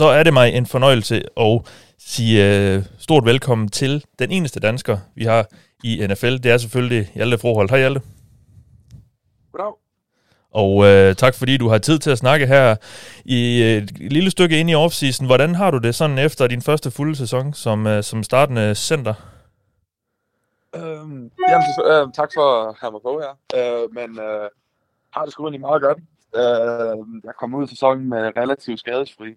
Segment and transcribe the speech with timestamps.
[0.00, 1.62] så er det mig en fornøjelse at
[1.98, 5.46] sige uh, stort velkommen til den eneste dansker, vi har
[5.84, 6.36] i NFL.
[6.36, 7.70] Det er selvfølgelig Hjalte Froholt.
[7.70, 8.00] Hej Hjalte.
[9.52, 9.72] Goddag.
[10.50, 12.76] Og uh, tak fordi du har tid til at snakke her
[13.24, 15.26] i et lille stykke ind i offseason.
[15.26, 19.14] Hvordan har du det sådan efter din første fulde sæson som, uh, som startende center?
[20.76, 23.32] Øhm, jamen, øh, tak for at have mig på her.
[23.58, 24.48] Øh, men øh,
[25.10, 25.98] har det sgu egentlig meget godt.
[26.36, 29.36] Øh, jeg kom ud i sæsonen med relativt skadesfri.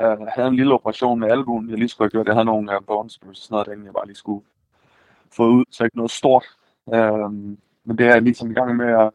[0.00, 2.26] Øh, jeg havde en lille operation med albuen, jeg lige skulle have gjort.
[2.26, 4.44] Jeg havde nogle uh, bones og sådan noget, der jeg bare lige skulle
[5.36, 6.44] få ud, så ikke noget stort.
[6.94, 7.30] Øh,
[7.84, 9.10] men det er jeg ligesom i gang med at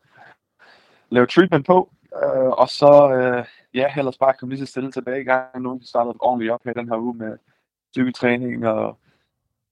[1.09, 1.89] lave treatment på.
[2.23, 5.77] Øh, og så, øh, ja, ellers bare komme lige så stille tilbage i gang nu.
[5.77, 7.37] Vi startede ordentligt op her den her uge med
[7.91, 8.97] styrketræning og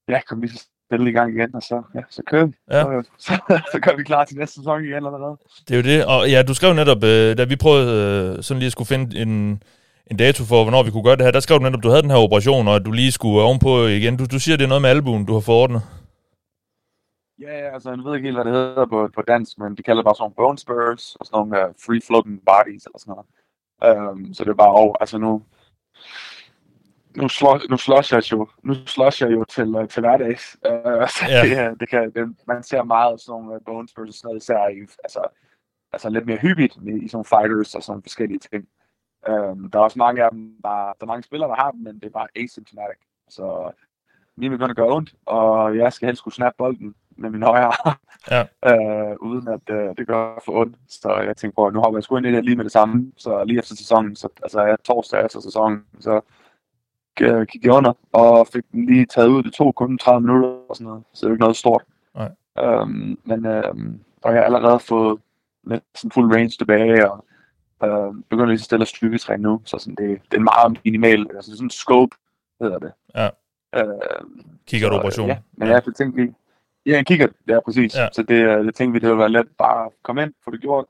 [0.08, 2.54] ja, kom lige så spille i gang igen, og så, ja, så kører vi.
[2.72, 2.82] Ja.
[2.82, 5.40] Så, så, så gør vi klar til næste sæson igen eller noget.
[5.68, 7.90] Det er jo det, og ja, du skrev netop, øh, da vi prøvede
[8.38, 9.64] øh, sådan lige at skulle finde en,
[10.12, 11.90] en dato for, hvornår vi kunne gøre det her, der skrev du netop, at du
[11.90, 14.18] havde den her operation, og at du lige skulle ovenpå igen.
[14.18, 15.82] Du, du siger, det er noget med albuen, du har forordnet.
[17.42, 20.02] Ja, altså jeg ved ikke helt, hvad det hedder på, på dansk, men de kalder
[20.02, 23.28] det bare sådan bone spurs, og sådan nogle uh, free floating bodies, eller sådan noget.
[24.12, 25.44] Um, så det er bare over, altså nu,
[27.16, 30.58] nu, slår, nu slås jeg jo, nu slås jeg jo til, uh, til hverdags.
[30.70, 31.42] Uh, så ja.
[31.44, 34.68] det, det kan, det, man ser meget sådan nogle uh, bones versus sådan noget, især
[34.68, 35.22] i, altså,
[35.94, 38.68] altså lidt mere hyppigt i, i sådan fighters og sådan forskellige ting.
[39.30, 41.80] Um, der er også mange af dem, der, der er mange spillere, der har dem,
[41.80, 42.98] men det er bare asymptomatic.
[43.30, 43.72] Så
[44.36, 47.74] min begynder at gøre ondt, og jeg skal helst kunne snappe bolden med min højre
[48.32, 48.42] ja.
[48.42, 50.76] uh, uden at uh, det gør for ondt.
[50.88, 52.72] Så jeg tænkte på, at nu har jeg sgu ind i det lige med det
[52.72, 56.22] samme, så lige efter sæsonen, så altså jeg torsdag efter sæsonen, så
[57.22, 59.44] øh, gik jeg under, og fik den lige taget ud.
[59.44, 61.84] Det tog kun 30 minutter og sådan noget, så det er jo ikke noget stort.
[62.16, 62.32] Nej.
[62.60, 65.22] Øhm, men øhm, og jeg har allerede fået
[65.96, 67.26] sådan fuld range tilbage, og
[67.84, 71.52] øh, begynder lige at stille styrketræn nu, så sådan det, det er meget minimal, altså
[71.52, 72.16] sådan en scope
[72.62, 72.92] hedder det.
[73.16, 73.30] Ja.
[73.76, 74.00] Øh,
[74.68, 75.28] kigger operation.
[75.28, 75.74] Ja, men ja.
[75.74, 76.36] jeg tænkte lige,
[76.86, 77.96] ja, en kigger, ja, præcis.
[77.96, 78.08] Ja.
[78.14, 80.62] Så det, det tænkte vi, det ville være let bare at komme ind, få det
[80.62, 80.86] gjort,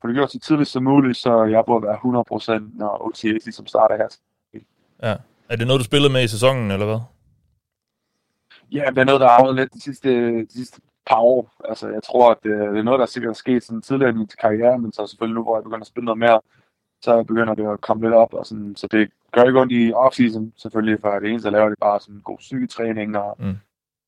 [0.00, 3.66] få det gjort så tidligt som muligt, så jeg burde være 100% når OTX ligesom
[3.66, 4.08] starter her.
[5.02, 5.16] Ja.
[5.48, 7.00] Er det noget, du spillede med i sæsonen, eller hvad?
[8.72, 11.52] Ja, det er noget, der har lidt de sidste, de sidste par år.
[11.64, 14.14] Altså, jeg tror, at det, det er noget, der sikkert er sket sådan tidligere i
[14.14, 16.40] min karriere, men så selvfølgelig nu, hvor jeg begynder at spille noget mere,
[17.02, 18.34] så begynder det at komme lidt op.
[18.34, 21.68] Og sådan, så det gør ikke ondt i off-season, selvfølgelig, for det eneste, jeg laver,
[21.68, 23.56] det bare sådan god psyketræning og mm.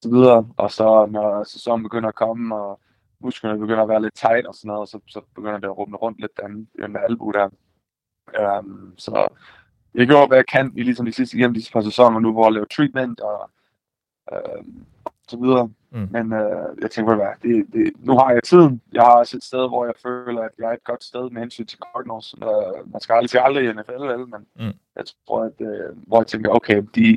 [0.02, 0.48] så videre.
[0.56, 2.80] Og så når sæsonen begynder at komme, og
[3.20, 5.96] musklerne begynder at være lidt tight og sådan noget, så, så begynder det at rumle
[5.96, 7.48] rundt lidt den, den der albu der.
[8.58, 9.28] Um, så
[9.94, 12.44] jeg gjorde, hvad jeg kan i ligesom de sidste, igennem de par sæsoner nu, hvor
[12.44, 13.50] jeg laver treatment og,
[14.32, 14.64] øh,
[15.04, 15.70] og så videre.
[15.92, 16.08] Mm.
[16.10, 18.80] Men øh, jeg tænker, hvad det, det, nu har jeg tiden.
[18.92, 21.42] Jeg har også et sted, hvor jeg føler, at jeg er et godt sted med
[21.42, 22.34] hensyn til Cardinals.
[22.42, 24.72] Øh, man skal aldrig sige aldrig i NFL, vel, men mm.
[24.96, 27.16] jeg tror, at, øh, hvor jeg tænker, okay, de,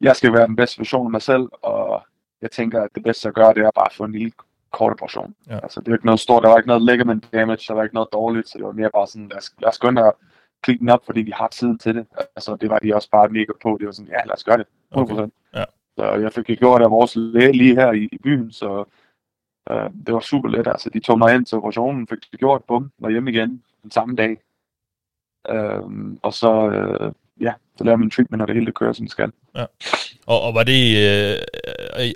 [0.00, 2.02] jeg skal være den bedste version af mig selv, og
[2.42, 4.32] jeg tænker, at det bedste at gøre, det er bare at få en lille
[4.70, 5.34] kort operation.
[5.48, 5.58] Ja.
[5.62, 7.94] Altså, det er ikke noget stort, der var ikke noget ligament damage, der var ikke
[7.94, 10.16] noget dårligt, så det var mere bare sådan, lad os, lad os gå ind og
[10.62, 12.06] klikke den op, fordi vi har tiden til det.
[12.36, 13.76] Altså, det var de også bare mega på.
[13.80, 14.66] Det var sådan, ja, lad os gøre det.
[14.94, 15.00] 100%.
[15.00, 15.28] Okay.
[15.54, 15.64] Ja.
[15.98, 18.84] Så jeg fik gjort det af vores læge lige her i, i byen, så
[19.70, 20.66] øh, det var super let.
[20.66, 23.90] Altså, de tog mig ind til operationen, fik det gjort, bum, var hjemme igen den
[23.90, 24.36] samme dag.
[25.50, 25.82] Øh,
[26.22, 29.10] og så, øh, ja, så laver man treatment, og det hele det kører, som det
[29.10, 29.32] skal.
[29.56, 29.64] Ja.
[30.26, 31.38] Og, og var det, øh,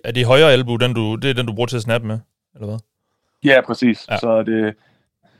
[0.04, 2.18] er det højre albu, den du, det er den, du bruger til at snappe med,
[2.54, 2.78] eller hvad?
[3.44, 4.08] Ja, præcis.
[4.10, 4.18] Ja.
[4.18, 4.74] Så det,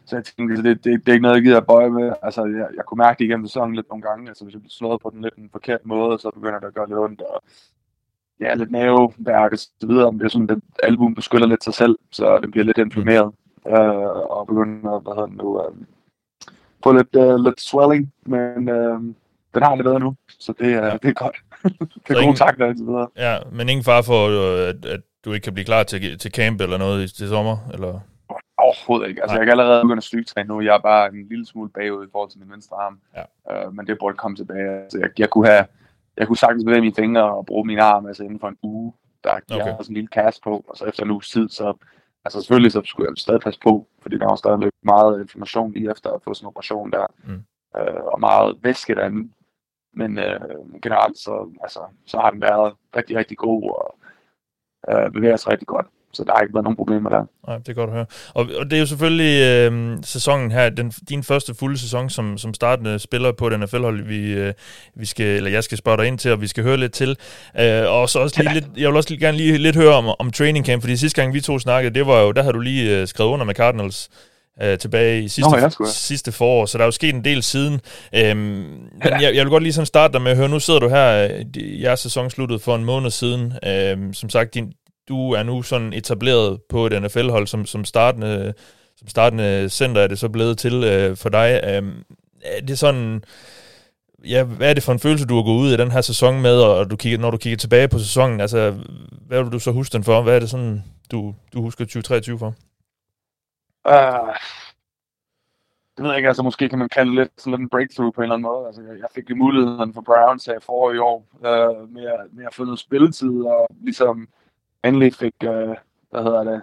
[0.07, 2.13] så jeg tænkte, det, det, det er ikke noget, jeg gider at bøje med.
[2.23, 4.29] Altså, jeg, jeg kunne mærke det igennem sæsonen lidt nogle gange.
[4.29, 6.75] Altså, hvis jeg blev slået på den lidt en forkert måde, så begynder det at
[6.75, 7.21] gøre lidt ondt.
[7.21, 7.43] Og,
[8.41, 10.13] ja, lidt næveværk og så videre.
[10.13, 13.33] Det er sådan, at album beskytter lidt sig selv, så det bliver lidt inflammeret.
[13.67, 13.73] Mm.
[13.73, 15.87] Øh, og begynder, hvad hedder nu, øh,
[16.85, 18.13] få lidt, øh, lidt swelling.
[18.27, 19.01] Men øh,
[19.55, 20.93] den har det bedre nu, så det, er, ja.
[21.03, 21.37] det er godt.
[21.63, 23.09] det er gode ingen, takter og så videre.
[23.17, 24.21] Ja, men ingen far for,
[24.69, 27.57] at, at du ikke kan blive klar til, til camp eller noget i, til sommer?
[27.75, 28.01] Eller?
[28.59, 29.23] Overhovedet ikke.
[29.23, 29.41] Altså, Nej.
[29.41, 30.61] jeg kan allerede begynde at styrketræne nu.
[30.61, 32.99] Jeg er bare en lille smule bagud i forhold til min venstre arm.
[33.17, 33.67] Ja.
[33.67, 34.83] Uh, men det burde komme tilbage.
[34.83, 35.65] Altså, jeg, jeg, kunne have,
[36.17, 38.93] jeg kunne sagtens bevæge mine fingre og bruge min arm altså, inden for en uge.
[39.25, 39.57] Der okay.
[39.57, 41.75] jeg har sådan en lille kast på, og så efter en uges tid, så
[42.25, 45.91] altså selvfølgelig så skulle jeg stadig passe på, fordi der var stadig meget information lige
[45.91, 47.45] efter at få sådan en operation der, mm.
[47.79, 49.33] uh, og meget væske derinde.
[49.93, 53.99] Men uh, generelt så, altså, så har den været rigtig, rigtig god og
[54.93, 55.87] uh, bevæger sig rigtig godt
[56.17, 57.23] så der har ikke været nogen problemer der.
[57.47, 58.07] Nej, det er godt at høre.
[58.35, 62.39] Og, og det er jo selvfølgelig øh, sæsonen her, den, din første fulde sæson som,
[62.39, 64.53] som startende spiller på den NFL-hold, vi, øh,
[64.95, 67.17] vi skal, eller jeg skal spørge dig ind til, og vi skal høre lidt til.
[67.61, 68.55] Øh, og så også lige ja.
[68.55, 71.23] lidt, jeg vil også lige, gerne lige lidt høre om, om training camp, fordi sidste
[71.23, 73.55] gang vi to snakkede, det var jo, der havde du lige øh, skrevet under med
[73.55, 74.11] Cardinals.
[74.63, 77.81] øh, tilbage i sidste, Nå, sidste forår, så der er jo sket en del siden.
[78.15, 78.65] Øhm,
[79.05, 79.17] ja.
[79.17, 81.29] jeg, jeg vil godt lige sådan starte dig med at høre, nu sidder du her,
[81.57, 83.53] øh, jeres sæson sluttede for en måned siden.
[83.67, 84.73] Øhm, som sagt, din,
[85.09, 88.55] du er nu sådan etableret på et NFL-hold som, som startende
[88.97, 91.61] som startende center er det så blevet til øh, for dig.
[91.65, 91.83] Øh,
[92.45, 93.25] er det sådan,
[94.25, 96.43] ja, hvad er det for en følelse, du har gået ud i den her sæson
[96.43, 98.75] med, og du kigger, når du kigger tilbage på sæsonen, altså,
[99.27, 100.23] hvad vil du så huske den for?
[100.23, 102.55] Hvad er det sådan, du, du husker 2023 for?
[103.89, 104.35] Uh,
[105.97, 108.13] det ved jeg ikke, altså måske kan man kalde det lidt sådan lidt en breakthrough
[108.15, 108.67] på en eller anden måde.
[108.67, 112.55] Altså, jeg, fik jo muligheden for Browns her for i år, uh, med, med at
[112.55, 114.29] få noget spilletid, og ligesom
[114.89, 115.75] endelig fik, uh,
[116.11, 116.63] hvad hedder det,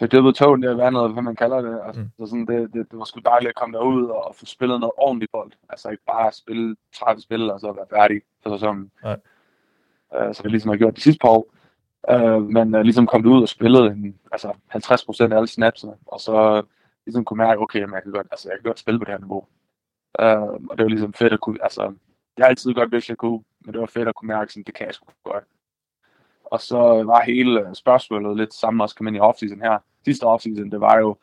[0.00, 1.80] det dyppede togen der i vandet, hvad man kalder det.
[1.86, 2.10] Altså, mm.
[2.18, 4.80] så sådan, det, det, det, var sgu dejligt at komme derud og, og få spillet
[4.80, 5.52] noget ordentligt bold.
[5.68, 8.90] Altså ikke bare spille 30 spil og så være færdig for sæsonen.
[9.02, 9.16] Nej.
[10.14, 11.54] Uh, så det ligesom har gjort de sidste par år.
[12.12, 16.20] Uh, men uh, ligesom kom ud og spillede en, altså 50% af alle snapsene, og
[16.20, 16.62] så
[17.06, 19.18] ligesom kunne mærke, okay, jeg kan godt, altså, jeg kan godt spille på det her
[19.18, 19.46] niveau.
[20.22, 21.82] Uh, og det var ligesom fedt at kunne, altså,
[22.36, 24.64] jeg har altid godt vidst, jeg kunne, men det var fedt at kunne mærke, sådan,
[24.64, 25.44] det kan jeg sgu godt.
[26.50, 30.70] Og så var hele spørgsmålet lidt sammen også, kan man i offseason her, sidste offseason,
[30.70, 31.16] det var jo,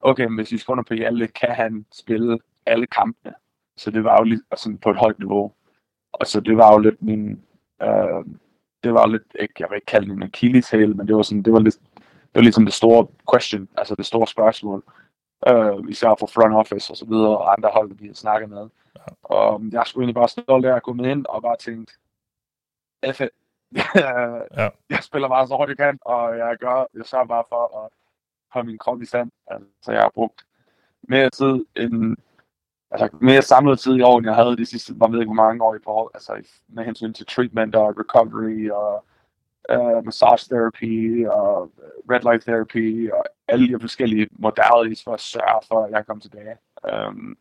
[0.00, 3.34] okay, men hvis vi skal på alle, kan han spille alle kampene?
[3.76, 5.52] Så det var jo lidt altså, på et højt niveau.
[6.12, 7.42] Og så det var jo lidt min,
[7.82, 8.24] øh,
[8.84, 11.42] det var lidt, ikke, jeg vil ikke kalde det en Achilles men det var sådan,
[11.42, 14.84] det var lidt, det var ligesom det store question, altså det store spørgsmål.
[15.48, 18.68] Øh, især for front office og så videre, og andre hold, vi har snakket med.
[19.22, 21.90] Og jeg skulle egentlig bare der og gå med ind og bare tænkt,
[23.12, 23.20] F
[24.56, 24.68] ja.
[24.90, 27.90] jeg spiller bare så hårdt jeg kan, og jeg gør, jeg sørger bare for at
[28.50, 29.30] holde min krop i stand.
[29.46, 30.46] Altså, jeg har brugt
[31.02, 32.16] mere tid end,
[32.90, 35.44] altså mere samlet tid i år, end jeg havde de sidste, man ved ikke hvor
[35.44, 36.32] mange år i forhold, altså
[36.68, 39.04] med hensyn til treatment og recovery og
[39.72, 41.72] uh, massage therapy og
[42.10, 46.22] red light therapy og alle de forskellige modalities for at sørge for, at jeg kommer
[46.22, 46.56] tilbage.
[47.08, 47.36] Um,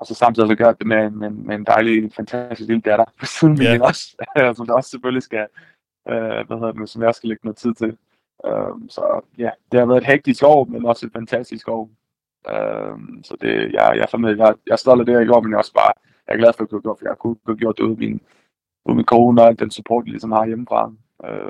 [0.00, 3.04] og så samtidig så gør det med, en, med, med en dejlig, fantastisk lille datter
[3.20, 3.80] på siden yeah.
[3.80, 4.16] også,
[4.56, 5.46] som der også selvfølgelig skal,
[6.10, 7.96] uh, hvad hedder det, som jeg skal lægge noget tid til.
[8.48, 11.90] Um, så ja, det har været et hektisk år, men også et fantastisk år.
[12.52, 15.50] Um, så det, jeg, jeg, jeg, jeg, jeg er stolt af det, jeg gjorde, men
[15.50, 15.92] jeg er også bare,
[16.26, 17.98] jeg er glad for, at jeg kunne for jeg kunne have gjort det ud af
[17.98, 18.20] min,
[18.84, 20.92] ud min kone og den support, jeg ligesom har hjemmefra.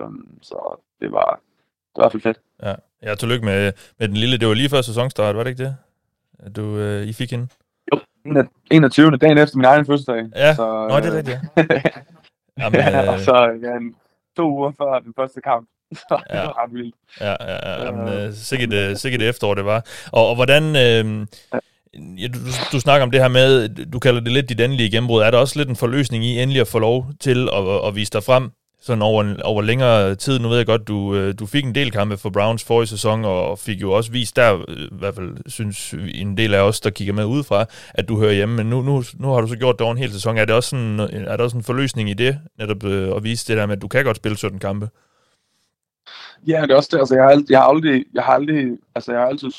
[0.07, 1.41] Um, så det var,
[1.95, 2.41] det var i hvert fald fedt.
[2.63, 5.65] Ja, ja tillykke med, med den lille, det var lige før sæsonstart, var det ikke
[5.65, 5.77] det?
[6.57, 7.49] Du, øh, I fik hende?
[8.25, 9.11] Jo, 21.
[9.11, 10.25] dagen efter min egen fødselsdag.
[10.37, 11.63] Ja, så, Nå, det er rigtigt, ja.
[12.65, 13.79] Jamen, ja, og så ja,
[14.37, 15.69] to uger før den første kamp.
[16.09, 16.37] Så ja.
[16.37, 16.95] det var ret vildt.
[17.21, 17.85] Ja, ja, ja.
[17.85, 19.87] Jamen, øh, sikkert, øh, sikkert efterår det var.
[20.13, 20.63] Og, og hvordan...
[20.63, 21.27] Øh,
[22.21, 22.39] ja, du,
[22.73, 25.23] du snakker om det her med, du kalder det lidt dit endelige gennembrud.
[25.23, 28.13] Er der også lidt en forløsning i endelig at få lov til at, at vise
[28.13, 30.39] dig frem sådan over, over længere tid.
[30.39, 33.25] Nu ved jeg godt, du, øh, du fik en del kampe for Browns forrige sæson,
[33.25, 36.81] og fik jo også vist der, øh, i hvert fald synes en del af os,
[36.81, 38.57] der kigger med udefra, at du hører hjemme.
[38.57, 40.39] Men nu, nu, nu har du så gjort det over en hel sæson.
[40.39, 43.49] Er, det også en, er der også en forløsning i det, netop øh, at vise
[43.49, 44.89] det der med, at du kan godt spille 17 kampe?
[46.47, 46.99] Ja, det er også det.
[46.99, 49.51] Altså, jeg har, aldrig, jeg har aldrig, jeg har aldrig, altså, jeg har altid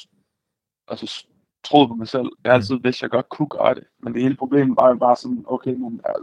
[0.87, 1.25] altså,
[1.63, 2.29] troet på mig selv.
[2.43, 3.83] Jeg har altid vidst, at jeg godt kunne gøre det.
[3.99, 6.15] Men det hele problem var jo bare sådan, okay, men jeg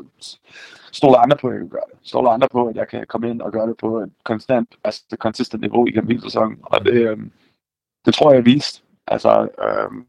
[0.93, 1.99] stoler andre på, at jeg kan gøre det.
[2.03, 5.05] Stoler andre på, at jeg kan komme ind og gøre det på et konstant, altså
[5.13, 6.59] et konsistent niveau i hele sæsonen.
[6.63, 7.33] Og det, øhm,
[8.05, 8.85] det tror jeg, jeg vist.
[9.07, 10.09] Altså, øhm,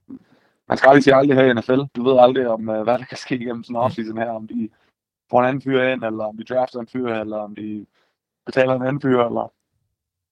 [0.68, 1.82] man skal aldrig sige aldrig her i NFL.
[1.96, 4.48] Du ved aldrig, om øh, hvad der kan ske igennem sådan en offseason her, om
[4.48, 4.70] de
[5.30, 7.86] får en anden fyr ind, eller om de drafter en fyr, eller om de
[8.46, 9.52] betaler en anden fyr, eller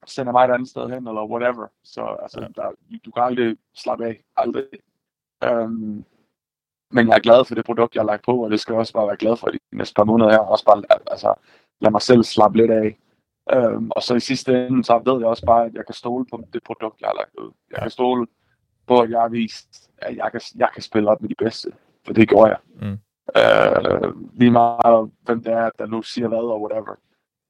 [0.06, 1.66] sender mig et andet sted hen, eller whatever.
[1.84, 2.46] Så altså, ja.
[2.46, 2.70] der,
[3.04, 4.22] du kan aldrig slappe af.
[4.36, 4.64] Aldrig.
[5.46, 6.04] Um,
[6.90, 8.80] men jeg er glad for det produkt, jeg har lagt på, og det skal jeg
[8.80, 10.38] også bare være glad for de næste par måneder her.
[10.38, 11.34] Også bare altså,
[11.80, 12.98] lade mig selv slappe lidt af.
[13.56, 16.26] Um, og så i sidste ende, så ved jeg også bare, at jeg kan stole
[16.30, 17.52] på det produkt, jeg har lagt ud.
[17.70, 18.26] Jeg kan stole
[18.86, 21.72] på, at jeg har vist, at jeg kan, jeg kan spille op med de bedste.
[22.06, 22.58] For det gjorde jeg.
[22.74, 22.98] Mm.
[23.36, 26.94] Uh, lige meget, hvem det er, der nu siger hvad og whatever.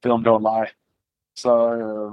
[0.03, 0.69] Film don't lie.
[1.37, 2.13] Så, øh,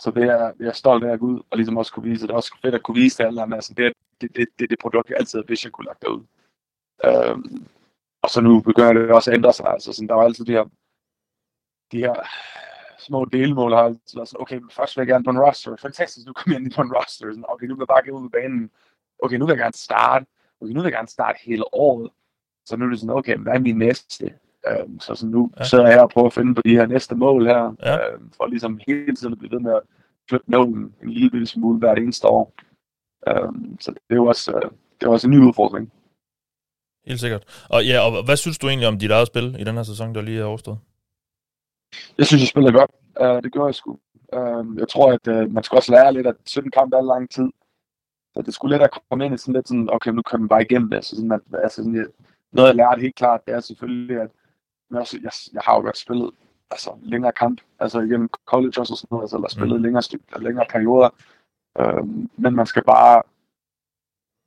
[0.00, 2.26] så det er, jeg er stolt af at gå ud og ligesom også kunne vise,
[2.26, 4.70] det er også fedt at kunne vise til alle andre, altså det det, det, det,
[4.70, 6.22] det produkt, jeg altid har vidst, jeg kunne lagt derud.
[7.04, 7.38] Øh,
[8.22, 10.52] og så nu begynder det også at ændre sig, altså sådan, der var altid de
[10.52, 10.64] her,
[11.92, 12.14] de her
[12.98, 15.76] små delmål har altid været sådan, okay, men først vil jeg gerne på en roster,
[15.76, 18.18] fantastisk, nu kommer jeg ind på en roster, sådan, okay, nu vil jeg bare gå
[18.18, 18.70] ud på banen,
[19.22, 20.26] okay, nu vil jeg gerne starte,
[20.60, 22.10] okay, nu vil jeg gerne starte hele året,
[22.66, 24.34] så nu er det sådan, okay, hvad er min næste?
[24.84, 25.64] Um, så sådan nu ja.
[25.64, 28.14] sidder jeg her og prøver at finde på de her næste mål her, ja.
[28.14, 29.82] um, for ligesom hele tiden at blive ved med at
[30.28, 32.52] flytte nålen en lille bitte smule hvert eneste år.
[33.30, 35.92] Um, så det er jo også, uh, det er også en ny udfordring.
[37.06, 37.66] Helt sikkert.
[37.70, 40.14] Og ja, og hvad synes du egentlig om dit eget spil i den her sæson,
[40.14, 40.78] der lige er overstået?
[42.18, 42.90] Jeg synes, jeg spiller godt.
[43.20, 43.98] Uh, det gør jeg sgu.
[44.36, 47.30] Uh, jeg tror, at uh, man skal også lære lidt, at 17 kampe er lang
[47.30, 47.48] tid.
[48.34, 50.48] Så det skulle lidt at komme ind i sådan lidt sådan, okay, nu kan man
[50.48, 51.04] bare igennem det.
[51.04, 52.06] Så sådan, at, altså, sådan, jeg,
[52.52, 54.30] noget jeg lærte helt klart, det er selvfølgelig, at
[54.90, 56.30] jeg, også, jeg, jeg har jo været spillet
[56.70, 59.82] altså, længere kamp, altså igennem college også og sådan noget, altså, eller spillet mm.
[59.82, 61.10] længere, stykke, længere perioder.
[61.80, 63.22] Øhm, men man skal bare,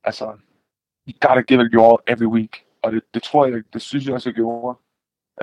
[0.04, 0.26] altså,
[1.08, 2.64] you gotta give it your all every week.
[2.82, 4.78] Og det, det tror jeg, det synes jeg også, jeg gjorde.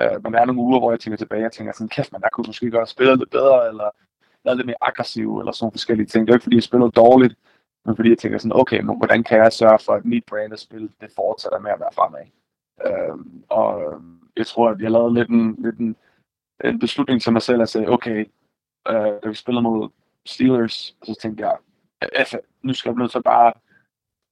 [0.00, 2.12] Øh, uh, men der er nogle uger, hvor jeg tænker tilbage, og tænker sådan, kæft
[2.12, 3.90] man, der kunne måske gøre spillet lidt bedre, eller
[4.44, 6.26] været lidt mere aggressiv, eller sådan forskellige ting.
[6.26, 7.34] Det er ikke, fordi jeg spillede dårligt,
[7.84, 10.52] men fordi jeg tænker sådan, okay, nu, hvordan kan jeg sørge for, at mit brand
[10.52, 12.26] af spil, det fortsætter med at være fremad.
[12.86, 14.00] Uh, og øh,
[14.36, 15.96] jeg tror, at jeg lavede lidt en, lidt en,
[16.64, 18.24] en beslutning til mig selv, at sige, okay,
[18.90, 19.88] uh, da vi spillede mod
[20.26, 21.56] Steelers, så tænkte jeg,
[22.26, 23.52] F, nu skal jeg blive nødt til bare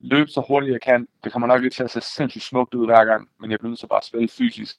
[0.01, 1.09] løbe så hurtigt jeg kan.
[1.25, 3.71] Det kommer nok ikke til at se sindssygt smukt ud hver gang, men jeg bliver
[3.71, 4.77] nødt til bare at spille fysisk.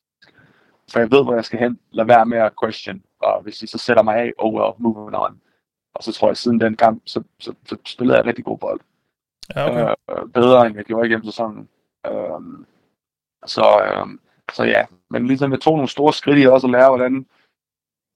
[0.92, 1.80] For jeg ved, hvor jeg skal hen.
[1.92, 3.04] Lad være med at question.
[3.20, 5.42] Og hvis de så sætter mig af, oh well, moving on.
[5.94, 8.80] Og så tror jeg, siden den kamp, så, så, så spillede jeg rigtig god bold.
[9.56, 9.96] Ja, okay.
[10.10, 11.70] øh, bedre, end jeg gjorde igennem sæsonen.
[12.06, 12.66] Øh,
[13.46, 14.08] så, øh,
[14.54, 17.26] så ja, men ligesom jeg tog nogle store skridt i også at lære, hvordan,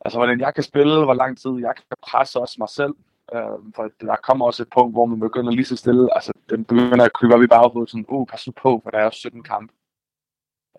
[0.05, 2.93] altså, hvordan jeg kan spille, hvor lang tid jeg kan presse også mig selv.
[3.33, 6.65] Øh, for der kommer også et punkt, hvor man begynder lige så stille, altså den
[6.65, 9.43] begynder at krybe op i baghovedet, sådan, uh, pas nu på, for der er 17
[9.43, 9.73] kampe.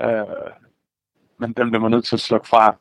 [0.03, 0.51] Øh,
[1.39, 2.77] men den bliver man nødt til at slukke fra.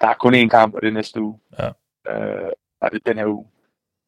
[0.00, 1.40] Der er kun én kamp, og det er næste uge.
[1.58, 1.68] Ja.
[2.08, 3.46] Øh, og det er den her uge.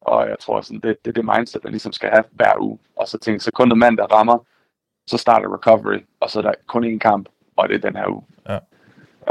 [0.01, 2.79] Og jeg tror, sådan, det, det er det mindset, man ligesom skal have hver uge.
[2.95, 4.37] Og så tænke, sekundet mand, der rammer,
[5.07, 8.07] så starter recovery, og så er der kun én kamp, og det er den her
[8.07, 8.23] uge.
[8.49, 8.59] Ja.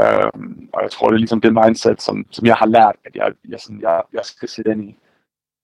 [0.01, 3.15] Øhm, og jeg tror, det er ligesom det mindset, som, som jeg har lært, at
[3.15, 4.97] jeg, jeg, sådan, jeg, jeg skal sætte ind i.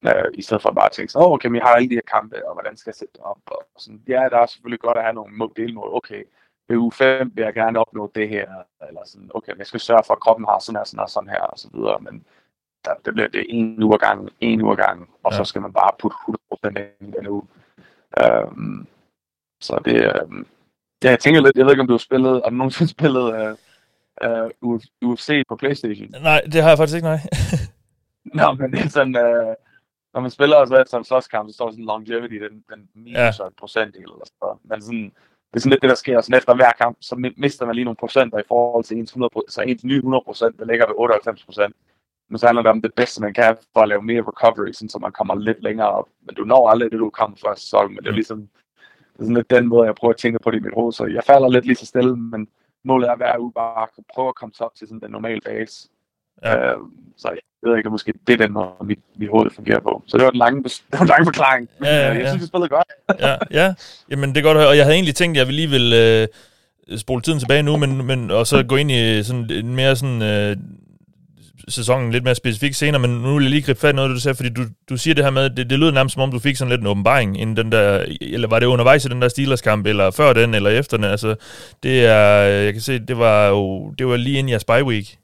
[0.05, 2.47] Øh, I stedet for bare at tænke, oh, okay, jeg har alle de her kampe,
[2.47, 3.37] og hvordan skal jeg sætte det op?
[3.45, 5.89] Og sådan, ja, der er selvfølgelig godt at have nogle delmål.
[5.93, 6.23] Okay,
[6.69, 8.47] ved uge 5 vil jeg gerne opnå det her,
[8.87, 11.29] eller sådan, okay, jeg skal sørge for, at kroppen har sådan her, sådan her, sådan
[11.29, 12.25] her, og så videre, men
[12.85, 15.37] der, det bliver det en uge gang, en uge gang, og ja.
[15.37, 16.67] så skal man bare putte 100%
[17.01, 17.43] ind i den uge.
[18.23, 18.87] Um,
[19.61, 20.47] så det, um,
[21.03, 23.55] ja, jeg tænker lidt, jeg ved ikke, om du har spillet, har du nogensinde spillet
[24.21, 26.09] uh, uh, UFC på Playstation?
[26.21, 27.19] Nej, det har jeg faktisk ikke, nej.
[28.39, 29.53] Nå, men det er sådan, uh,
[30.13, 33.49] når man spiller så efter en slåskamp, så står sådan longevity, den, den minus ja.
[33.59, 35.03] procentdel eller sådan Men sådan,
[35.51, 36.21] det er sådan lidt det, der sker.
[36.21, 39.31] Sådan efter hver kamp, så mister man lige nogle procenter i forhold til ens, 100,
[39.47, 41.75] så ens nye 100 procent, der ligger ved 98 procent.
[42.29, 44.89] Men så handler det om det bedste, man kan for at lave mere recovery, sådan,
[44.89, 46.09] så man kommer lidt længere op.
[46.21, 47.95] Men du når aldrig det, du kommer før sæsonen.
[47.95, 48.49] Men det er ligesom
[49.13, 50.93] det er sådan lidt den måde, jeg prøver at tænke på det i mit hoved.
[50.93, 52.47] Så jeg falder lidt lige så stille, men
[52.83, 55.89] målet er hver uge bare at prøve at komme op til sådan den normale base.
[56.43, 56.57] Ja.
[56.57, 56.77] Øh,
[57.17, 60.03] så jeg ved ikke, måske det er den måde, mit, mit hoved fungerer på.
[60.07, 61.69] Så det var en lang, det var en lang forklaring.
[61.83, 62.19] Ja, ja, ja.
[62.19, 62.87] Jeg synes, vi spillede godt.
[63.19, 63.73] ja, ja.
[64.09, 66.97] Jamen, det er godt Og jeg havde egentlig tænkt, at jeg ville lige vil øh,
[66.97, 70.21] spole tiden tilbage nu, men, men, og så gå ind i sådan en mere sådan...
[70.21, 70.57] Øh,
[71.69, 74.19] sæsonen lidt mere specifikt senere, men nu vil jeg lige gribe fat i noget, du
[74.19, 76.39] sagde, fordi du, du siger det her med, det, det lyder nærmest som om, du
[76.39, 79.27] fik sådan lidt en åbenbaring, inden den der, eller var det undervejs i den der
[79.27, 81.35] Steelers-kamp, eller før den, eller efter den, altså,
[81.83, 85.17] det er, jeg kan se, det var jo, det var lige inden jeres bye week,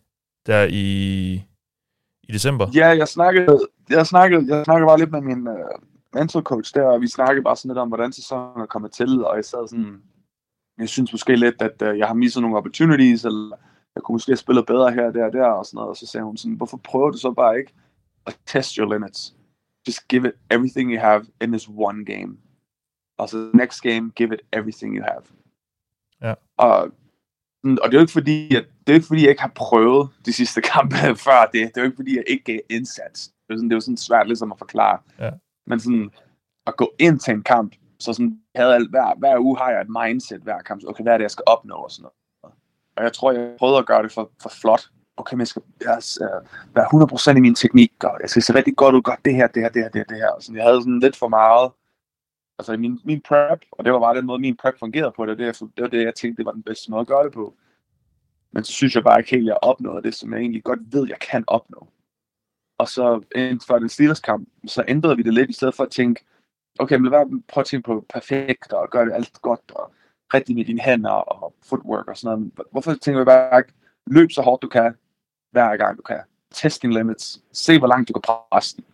[0.47, 0.85] der i,
[2.23, 2.67] i december.
[2.73, 5.55] Ja, jeg snakkede, jeg snakkede, jeg snakkede bare lidt med min uh,
[6.13, 9.25] mental coach der, og vi snakkede bare sådan lidt om, hvordan sæsonen er kommet til,
[9.25, 10.01] og jeg sad sådan,
[10.77, 13.57] jeg synes måske lidt, at uh, jeg har misset nogle opportunities, eller
[13.95, 16.07] jeg kunne måske have spillet bedre her, der og der, og sådan noget, og så
[16.07, 17.73] sagde hun sådan, hvorfor prøver du så bare ikke
[18.27, 19.35] at test your limits?
[19.87, 22.37] Just give it everything you have in this one game.
[23.19, 25.23] Altså, next game, give it everything you have.
[26.21, 26.33] Ja.
[26.57, 26.91] Og
[27.67, 29.51] Mm, og det er jo ikke fordi, at, det er ikke fordi, jeg ikke har
[29.55, 30.95] prøvet de sidste kampe
[31.27, 31.61] før det.
[31.61, 33.27] Det er jo ikke fordi, jeg ikke gav indsats.
[33.27, 34.99] Det er jo sådan, det er jo sådan svært ligesom at forklare.
[35.19, 35.29] Ja.
[35.67, 36.09] Men sådan,
[36.67, 39.81] at gå ind til en kamp, så sådan, havde alt, hver, hver uge har jeg
[39.81, 40.81] et mindset hver kamp.
[40.87, 42.13] Okay, hvad er det, jeg skal opnå og sådan noget.
[42.97, 44.89] Og jeg tror, jeg prøvede at gøre det for, for flot.
[45.17, 48.55] Okay, men jeg skal jeg, uh, være 100% i min teknik, og jeg skal se
[48.55, 50.29] rigtig godt ud, godt det her, det her, det her, det her, det her.
[50.29, 51.71] Og sådan, jeg havde sådan lidt for meget,
[52.59, 55.37] altså min, min prep, og det var bare den måde, min prep fungerede på, det,
[55.37, 57.53] det, det var det, jeg tænkte, det var den bedste måde at gøre det på.
[58.51, 60.79] Men så synes jeg bare ikke helt, at jeg opnåede det, som jeg egentlig godt
[60.93, 61.87] ved, jeg kan opnå.
[62.77, 65.83] Og så inden for den Steelers kamp, så ændrede vi det lidt, i stedet for
[65.83, 66.25] at tænke,
[66.79, 69.91] okay, men hvad, prøv at tænke på perfekt, og gør det alt godt, og
[70.33, 72.51] rigtig med dine hænder, og footwork og sådan noget.
[72.71, 73.73] Hvorfor tænker vi bare ikke,
[74.07, 74.95] løb så hårdt du kan,
[75.51, 76.19] hver gang du kan.
[76.51, 77.41] Test dine limits.
[77.51, 78.85] Se, hvor langt du kan presse den.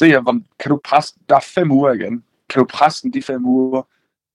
[0.00, 0.10] Se,
[0.58, 3.82] kan du presse, der er fem uger igen kan du presse den de fem uger,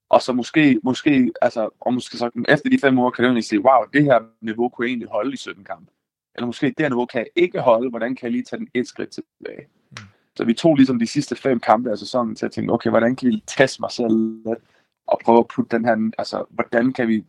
[0.10, 3.44] og så måske, måske, altså, og måske så efter de fem uger, kan du egentlig
[3.44, 5.92] sige, wow, det her niveau kunne jeg egentlig holde i 17 kampe.
[6.36, 8.68] Eller måske det her niveau kan jeg ikke holde, hvordan kan jeg lige tage den
[8.74, 9.68] et skridt tilbage.
[9.92, 9.98] Mm.
[10.36, 13.16] Så vi tog ligesom de sidste fem kampe af sæsonen til at tænke, okay, hvordan
[13.16, 14.60] kan vi teste mig selv lidt,
[15.08, 17.26] og prøve at putte den her, altså, hvordan kan vi,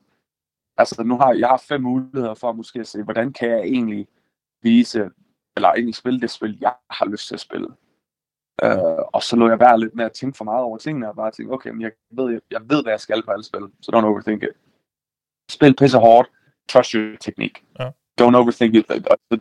[0.77, 3.61] altså nu har jeg har fem muligheder for at måske at se, hvordan kan jeg
[3.61, 4.09] egentlig
[4.63, 5.11] vise,
[5.57, 7.69] eller egentlig spille det spil, jeg har lyst til at spille.
[8.65, 11.17] Uh, og så lå jeg være lidt med at tænke for meget over tingene, og
[11.17, 13.63] bare tænke, okay, men jeg ved, jeg, jeg ved, hvad jeg skal på alle spil,
[13.81, 14.49] så don't overthink it.
[15.51, 16.31] Spil pisse hårdt,
[16.69, 17.65] trust your teknik.
[17.79, 17.91] Ja.
[18.21, 18.91] Don't overthink it.
[18.91, 19.39] Altså,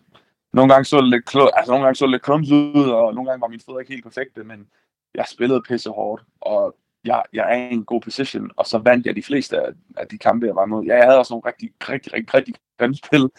[0.53, 3.13] nogle gange så det lidt, klo- altså, nogle gange så det lidt klums ud, og
[3.13, 4.67] nogle gange var mine fødder ikke helt perfekte, men
[5.15, 9.05] jeg spillede pisse hårdt, og jeg, jeg er i en god position, og så vandt
[9.05, 10.85] jeg de fleste af, af de kampe, jeg var med.
[10.85, 13.29] Jeg havde også nogle rigtig, rigtig, rigtig, rigtig grimme spil,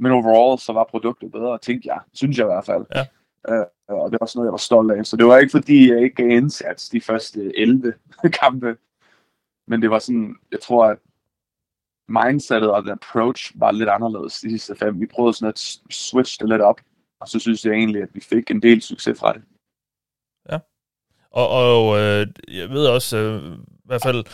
[0.00, 2.86] men overall, så var produktet bedre, tænkte jeg, synes jeg i hvert fald.
[2.94, 3.06] Ja.
[3.48, 5.06] Øh, og det var sådan noget, jeg var stolt af.
[5.06, 7.94] Så det var ikke fordi, jeg ikke gav indsats de første 11
[8.42, 8.76] kampe,
[9.66, 10.98] men det var sådan, jeg tror, at
[12.08, 15.00] mindsetet og den approach var lidt anderledes de sidste fem.
[15.00, 15.58] Vi prøvede sådan at
[15.90, 16.80] switch det lidt op,
[17.20, 19.42] og så synes jeg egentlig, at vi fik en del succes fra det.
[20.50, 20.58] Ja,
[21.30, 24.24] Og, og øh, jeg ved også, øh, i hvert fald,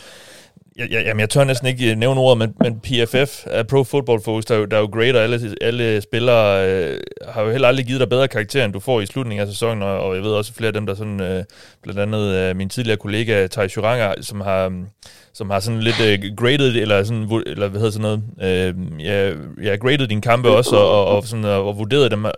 [0.75, 4.21] jeg, jeg, jamen jeg tør næsten ikke øh, nævne ordet, men, men PFF, Pro Football
[4.21, 8.09] Focus, der, der jo grader alle, alle spillere, øh, har jo heller aldrig givet dig
[8.09, 10.67] bedre karakter, end du får i slutningen af sæsonen, og, og jeg ved også flere
[10.67, 11.43] af dem, der sådan, øh,
[11.83, 14.85] blandt andet øh, min tidligere kollega, Thaj Juranger, som har, mm,
[15.33, 19.33] som har sådan lidt øh, graded, eller sådan, eller hvad hedder sådan noget, øh, ja,
[19.63, 22.25] ja, graded dine kampe også, og, og, og, sådan, og, og vurderet dem.
[22.25, 22.33] Jeg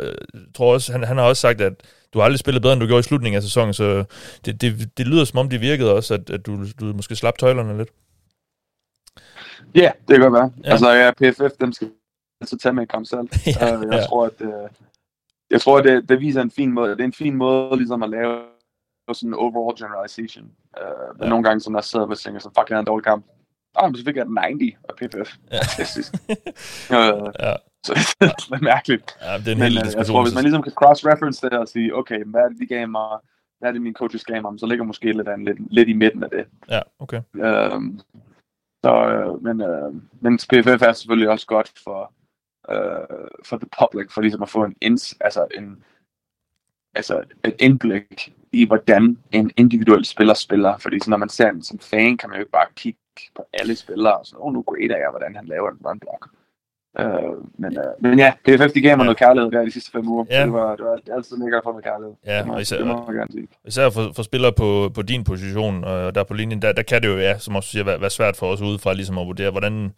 [0.57, 1.73] tror også, han, han har også sagt, at
[2.13, 4.03] du har aldrig spillet bedre, end du gjorde i slutningen af sæsonen, så
[4.45, 7.37] det, det, det lyder som om, det virkede også, at, at du, du måske slap
[7.37, 7.89] tøjlerne lidt.
[9.75, 10.51] Ja, yeah, det kan godt være.
[10.63, 10.71] Ja.
[10.71, 11.91] Altså, ja, PFF, dem skal
[12.41, 13.19] altså tage med i kamp selv.
[13.59, 14.05] ja, uh, jeg ja.
[14.05, 14.69] tror, at, uh,
[15.49, 16.91] jeg tror, at det, det viser en fin måde.
[16.91, 18.41] Det er en fin måde ligesom at lave
[19.13, 20.45] sådan en overall generalization.
[20.45, 21.29] Uh, ja.
[21.29, 23.25] nogle gange, som der sidder og tænker, så fuck, jeg en dårlig kamp.
[23.75, 25.35] Ah, men så fik jeg 90 af PFF.
[25.51, 25.57] Ja.
[25.57, 26.13] Fantastisk.
[26.89, 27.53] uh, ja.
[27.85, 29.17] Så det er mærkeligt.
[29.21, 31.53] Ja, det er en Men helt uh, jeg tror, hvis man ligesom kan cross-reference det
[31.53, 33.09] og sige, okay, hvad er det, de gav mig,
[33.59, 35.93] hvad er det, min coaches gav mig, så ligger måske lidt, an, lidt, lidt i
[35.93, 36.45] midten af det.
[36.69, 37.21] Ja, okay.
[37.33, 37.83] Uh,
[38.85, 42.13] så, øh, men, øh, men PFF er selvfølgelig også godt for,
[42.73, 45.83] øh, for the public, for ligesom at få en, ins, altså en
[46.95, 50.77] altså et indblik i, hvordan en individuel spiller spiller.
[50.77, 52.99] Fordi så når man ser en som fan, kan man jo ikke bare kigge
[53.35, 55.99] på alle spillere og sådan, åh, oh, nu grader jeg, hvordan han laver en run
[55.99, 56.29] block.
[56.99, 59.05] Uh, men, uh, men ja, PFF de gav mig ja.
[59.05, 60.25] noget kærlighed der de sidste fem uger.
[60.29, 60.43] Ja.
[60.43, 62.15] Det var, det var altid mega for med kærlighed.
[62.25, 63.47] Ja, det må, og især, det må gerne sige.
[63.65, 67.01] især for, for spillere på, på din position, og der på linjen, der, der kan
[67.01, 69.51] det jo, ja, som også siger, være, være svært for os udefra, ligesom at vurdere,
[69.51, 69.93] hvordan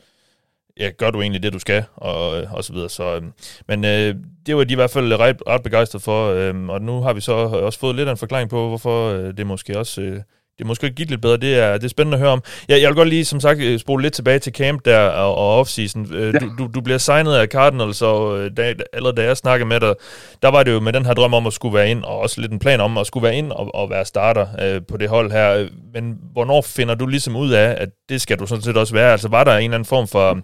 [0.79, 2.89] ja, gør du egentlig det, du skal, og, og så videre.
[2.89, 3.23] Så, øh,
[3.67, 7.01] men øh, det var de i hvert fald ret, ret begejstret for, øh, og nu
[7.01, 10.01] har vi så også fået lidt af en forklaring på, hvorfor øh, det måske også...
[10.01, 10.21] Øh,
[10.57, 12.43] det måske givet lidt bedre, det er, det er spændende at høre om.
[12.67, 15.35] Jeg, jeg vil godt lige, som sagt, øh, spole lidt tilbage til camp der og,
[15.35, 16.13] og offseason.
[16.13, 16.39] Øh, ja.
[16.39, 19.79] Du, du, du bliver signet af Cardinals, og øh, da, allerede da jeg snakkede med
[19.79, 19.93] dig,
[20.41, 22.41] der var det jo med den her drøm om at skulle være ind, og også
[22.41, 25.09] lidt en plan om at skulle være ind og, og være starter øh, på det
[25.09, 25.67] hold her.
[25.93, 29.11] Men hvornår finder du ligesom ud af, at det skal du sådan set også være?
[29.11, 30.39] Altså var der en eller anden form for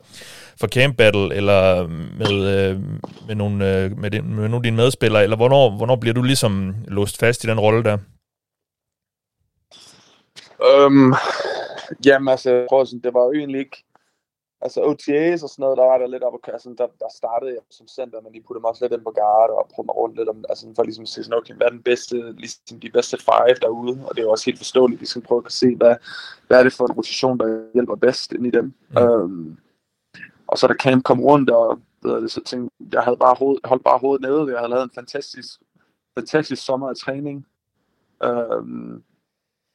[0.60, 2.80] for camp battle, eller med, øh,
[3.28, 6.22] med, nogle, øh, med, din, med nogle af dine medspillere, eller hvornår, hvornår bliver du
[6.22, 7.98] ligesom låst fast i den rolle der?
[10.72, 11.14] Um,
[12.06, 13.84] jamen altså, tror sådan, det var jo egentlig ikke,
[14.62, 17.62] altså OTAs og sådan noget, der var der lidt op, altså, der, der startede jeg
[17.70, 20.18] som center, men de puttede mig også lidt ind på guard og prøvede mig rundt
[20.18, 22.92] lidt om, altså for ligesom at se sådan, okay, hvad er den bedste, ligesom de
[22.92, 25.76] bedste five derude, og det er jo også helt forståeligt, vi skal prøve at se,
[25.76, 25.96] hvad,
[26.48, 28.74] hvad er det for en rotation, der hjælper bedst ind i dem.
[28.90, 28.98] Mm.
[28.98, 29.58] Um,
[30.48, 33.58] og så da camp kom rundt, og ved det, så tænkte jeg, havde bare hoved,
[33.64, 35.50] holdt bare hovedet nede, jeg havde lavet en fantastisk,
[36.20, 37.48] fantastisk sommer af træning.
[38.26, 39.04] Um,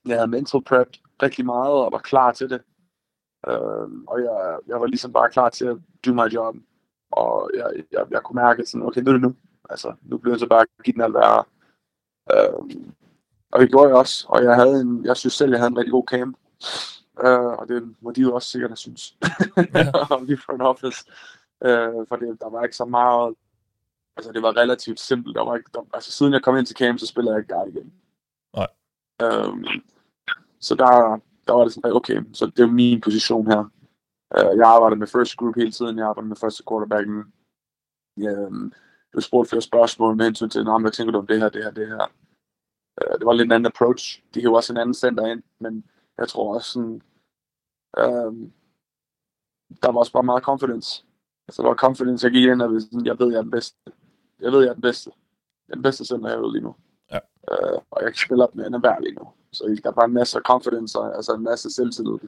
[0.08, 0.88] jeg havde mental prep
[1.22, 2.62] rigtig meget, og var klar til det.
[3.48, 6.54] Um, og jeg, jeg var ligesom bare klar til at do my job.
[7.10, 9.34] Og jeg, jeg, jeg kunne mærke, sådan, okay, nu er det nu.
[9.70, 11.44] Altså, nu bliver jeg så bare at give den alt værre.
[12.58, 12.94] Um,
[13.52, 15.78] og det gjorde jeg også, og jeg, havde en, jeg synes selv, jeg havde en
[15.78, 16.36] rigtig god camp.
[17.24, 19.16] Uh, og det må de jo også sikkert have synes.
[20.16, 21.04] Om de front office.
[21.60, 23.34] Uh, for det, der var ikke så meget...
[24.16, 25.36] Altså, det var relativt simpelt.
[25.36, 27.54] Der var ikke, der, altså, siden jeg kom ind til camp, så spillede jeg ikke
[27.54, 27.92] guard igen.
[28.56, 28.66] Nej.
[29.22, 29.64] Um,
[30.60, 33.60] så der, der var det sådan, okay, så det er min position her.
[34.36, 35.98] Uh, jeg arbejder med first group hele tiden.
[35.98, 37.32] Jeg arbejder med første quarterbacken.
[39.14, 41.70] Du spurgte flere spørgsmål med hensyn til, hvad tænker du om det her, det her,
[41.70, 42.12] det her.
[43.00, 44.22] Uh, det var lidt en anden approach.
[44.34, 45.84] De kan jo også en anden center ind, men
[46.18, 47.02] jeg tror også sådan,
[47.98, 48.52] øhm,
[49.82, 51.04] der var også bare meget confidence.
[51.48, 53.76] Altså, der var confidence, jeg gik ind, og sådan, jeg ved, jeg er den bedste.
[54.40, 55.10] Jeg ved, jeg er den bedste.
[55.68, 56.74] Jeg den bedste center herude lige nu.
[57.12, 57.18] Ja.
[57.50, 59.28] Øh, og jeg kan spille op med en hver lige nu.
[59.52, 62.18] Så der er bare en masse confidence, og, altså en masse selvtillid.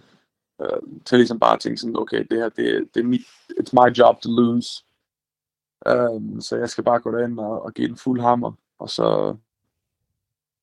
[0.63, 3.21] Øh, til ligesom bare at tænke sådan, okay, det her, det, det er mit,
[3.61, 4.85] it's my job to lose.
[5.91, 9.37] Um, så jeg skal bare gå derind og, og give den fuld hammer, og så,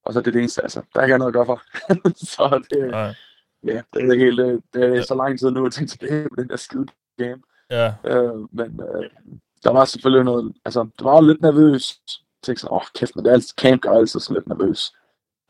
[0.05, 1.61] og så det er det eneste, altså, der er ikke noget at gøre for.
[2.35, 3.13] så det, Nej.
[3.63, 6.29] ja, det er ikke helt, det, det er så lang tid nu at tænke tilbage
[6.29, 7.41] på den der skide game.
[7.69, 7.93] Ja.
[8.05, 9.09] Øh, men øh,
[9.63, 12.01] der var selvfølgelig noget, altså, det var jo lidt nervøs.
[12.07, 14.47] Jeg tænkte sådan, åh oh, kæft, men det er altid, camp gør altid sådan lidt
[14.47, 14.93] nervøs.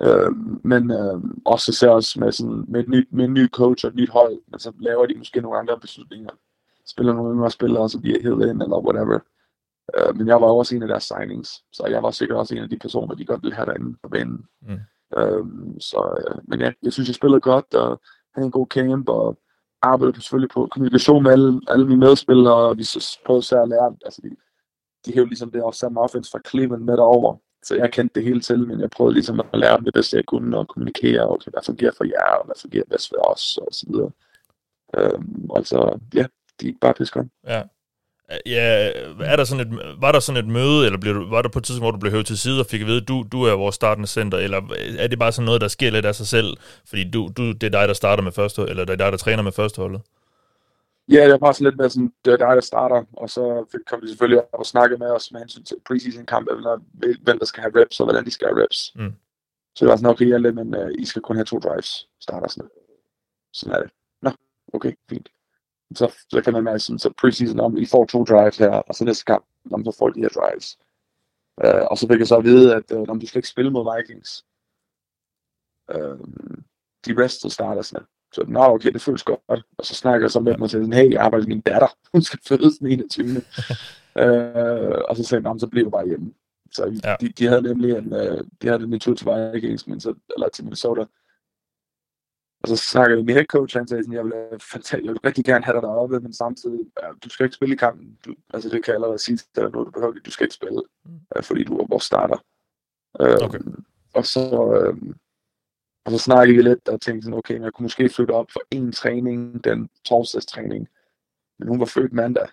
[0.01, 0.31] Øh,
[0.63, 3.89] men øh, også ser også med, sådan, med, et nyt, med en ny coach og
[3.89, 6.31] et nyt hold, men så laver de måske nogle andre beslutninger.
[6.85, 9.19] Spiller nogle yngre spillere, og så bliver hævet ind, eller whatever.
[9.97, 12.63] Øh, men jeg var også en af deres signings, så jeg var sikkert også en
[12.63, 14.45] af de personer, de godt ville have derinde på banen.
[14.61, 14.79] Mm.
[15.17, 15.45] Øh,
[15.79, 18.01] så, øh, men ja, jeg synes, jeg spillede godt, og
[18.35, 19.37] havde en god camp, og
[19.81, 23.95] arbejdede selvfølgelig på kommunikation med alle, alle mine medspillere, og vi så prøvede at lære,
[24.05, 24.29] altså de,
[25.05, 28.23] de hævde ligesom det også samme offense fra Cleveland med derover, så jeg kendte det
[28.23, 31.41] hele til, men jeg prøvede ligesom at lære det bedste jeg kunne, og kommunikere, og
[31.47, 34.11] hvad fungerer for jer, og hvad fungerer bedst for os, og så videre.
[34.97, 36.25] Øhm, altså, ja,
[36.61, 37.27] de gik bare pisse godt.
[37.47, 37.61] Ja.
[38.45, 38.91] Ja,
[39.21, 41.59] er der sådan et, var der sådan et møde, eller blev du, var der på
[41.59, 43.53] et tidspunkt, hvor du blev hævet til side og fik at vide, du, du er
[43.53, 44.61] vores startende center, eller
[44.97, 46.57] er det bare sådan noget, der sker lidt af sig selv,
[46.89, 49.17] fordi du, du, det er dig, der starter med første, eller det er dig, der
[49.17, 50.01] træner med førsteholdet?
[51.11, 54.01] Ja, det bare sådan lidt med, sådan, det er dig, der starter, og så kom
[54.01, 56.79] de selvfølgelig op og snakke med os med hensyn til preseason kamp, eller
[57.23, 58.91] hvem der skal have reps, og hvordan de skal have reps.
[58.95, 59.13] Mm.
[59.75, 62.47] Så det var sådan, okay, ja, men uh, I skal kun have to drives, starter
[62.47, 62.69] sådan.
[63.53, 63.91] Sådan er det.
[64.21, 64.31] Nå,
[64.73, 65.29] okay, fint.
[65.95, 68.95] Så, så kan man mærke sådan, så preseason, om I får to drives her, og
[68.95, 70.77] så næste kamp, om så får de her drives.
[71.65, 73.71] Uh, og så fik jeg så at vide, at uh, om du skal ikke spille
[73.71, 74.45] mod Vikings.
[75.95, 76.19] Uh,
[77.05, 78.07] de rest starter sådan.
[78.37, 79.65] Så nå, okay, det føles godt.
[79.77, 81.61] Og så snakker jeg så med dem og siger sådan, hey, jeg arbejder med min
[81.61, 81.87] datter.
[82.13, 83.27] Hun skal fødes den 21.
[84.21, 86.33] øh, og så sagde han, så bliver du bare hjemme.
[86.71, 87.15] Så ja.
[87.21, 90.49] de, de, havde nemlig en, uh, de havde en tur til Vikings, men så, eller
[90.49, 91.05] til Minnesota.
[92.61, 95.21] Og så snakkede jeg med head coach, han sagde sådan, jeg vil, fantastisk, jeg vil
[95.25, 98.17] rigtig gerne have dig deroppe, men samtidig, ja, du skal ikke spille i kampen.
[98.25, 100.55] Du, altså det kan jeg allerede sige til dig nu, du behøver du skal ikke
[100.55, 101.19] spille, mm.
[101.41, 102.37] fordi du er vores starter.
[103.19, 103.59] Uh, okay.
[104.13, 105.13] Og så, uh,
[106.07, 108.61] og så snakkede vi lidt og tænkte sådan, okay, jeg kunne måske flytte op for
[108.71, 110.87] en træning, den torsdagstræning.
[111.59, 112.47] Men hun var født mandag.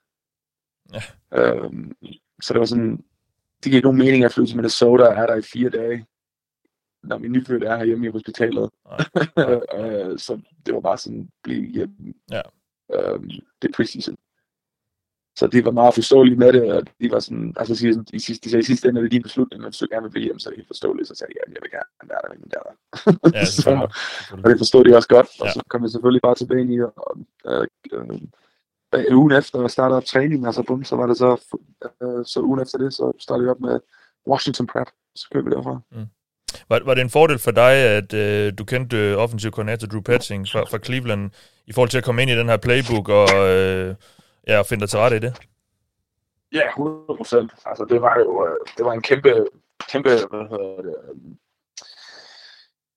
[0.93, 1.01] Ja.
[1.33, 1.97] Øhm,
[2.43, 2.97] så det var sådan,
[3.65, 6.07] det giver ikke nogen mening at flytte til Minnesota og er der i fire dage,
[7.03, 8.71] når min nyfødte er hjemme i hospitalet.
[9.79, 12.15] øh, så det var bare sådan, blive hjemme.
[12.31, 12.43] Ja.
[12.95, 13.31] Øhm,
[13.63, 14.17] det er preseason.
[15.37, 18.45] Så de var meget forståelige med det, og de var sådan, altså siger de, sidste,
[18.45, 20.25] de sagde i sidste ende, det er din beslutning, men hvis du gerne vil blive
[20.25, 21.09] hjemme, så er det helt forståeligt.
[21.09, 22.73] Så sagde jeg, ja, jeg vil gerne være der med min datter.
[23.39, 23.71] Ja, så,
[24.43, 25.53] og det forstod de også godt, og ja.
[25.53, 27.13] så kom vi selvfølgelig bare tilbage i, og
[27.51, 31.31] øh, øh, ugen efter at starte op træning, altså bum, så var det så,
[32.03, 33.81] øh, så ugen efter det, så startede vi op med
[34.31, 35.81] Washington Prep, så kørte vi derfra.
[35.93, 36.07] Mm.
[36.69, 40.01] Var, var det en fordel for dig, at øh, du kendte øh, offensiv koordinator Drew
[40.01, 41.31] Petzing fra, fra Cleveland,
[41.67, 43.29] i forhold til at komme ind i den her playbook og...
[43.49, 43.95] Øh,
[44.49, 45.41] ja, og finde dig til rette i det?
[46.53, 47.53] Ja, 100 procent.
[47.67, 49.47] Altså, det var jo øh, det var en kæmpe,
[49.89, 51.33] kæmpe hvad hedder det, øh,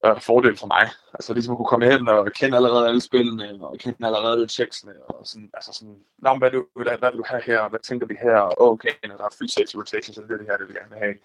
[0.05, 0.89] øh, fordel for mig.
[1.13, 4.93] Altså ligesom at kunne komme ind og kende allerede alle spillene, og kende allerede checksene,
[5.09, 8.07] og sådan, altså sådan, Nå, hvad, du, hvad, hvad vil du have her, hvad tænker
[8.07, 10.57] vi her, og okay, når der er free safety rotation, så det er det her,
[10.57, 11.15] det vil jeg gerne have.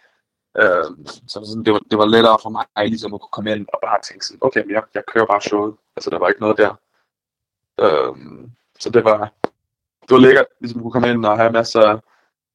[0.63, 3.67] Øh, så sådan, det, var, det var lettere for mig ligesom at kunne komme ind
[3.73, 5.75] og bare tænke sådan, okay, men jeg, jeg kører bare showet.
[5.97, 6.73] Altså, der var ikke noget der.
[7.85, 8.15] Øh,
[8.81, 9.33] så det var,
[10.03, 12.01] det var lækkert, ligesom at kunne komme ind og have masser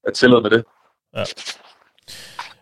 [0.07, 0.63] af tillid med det.
[1.15, 1.23] Ja.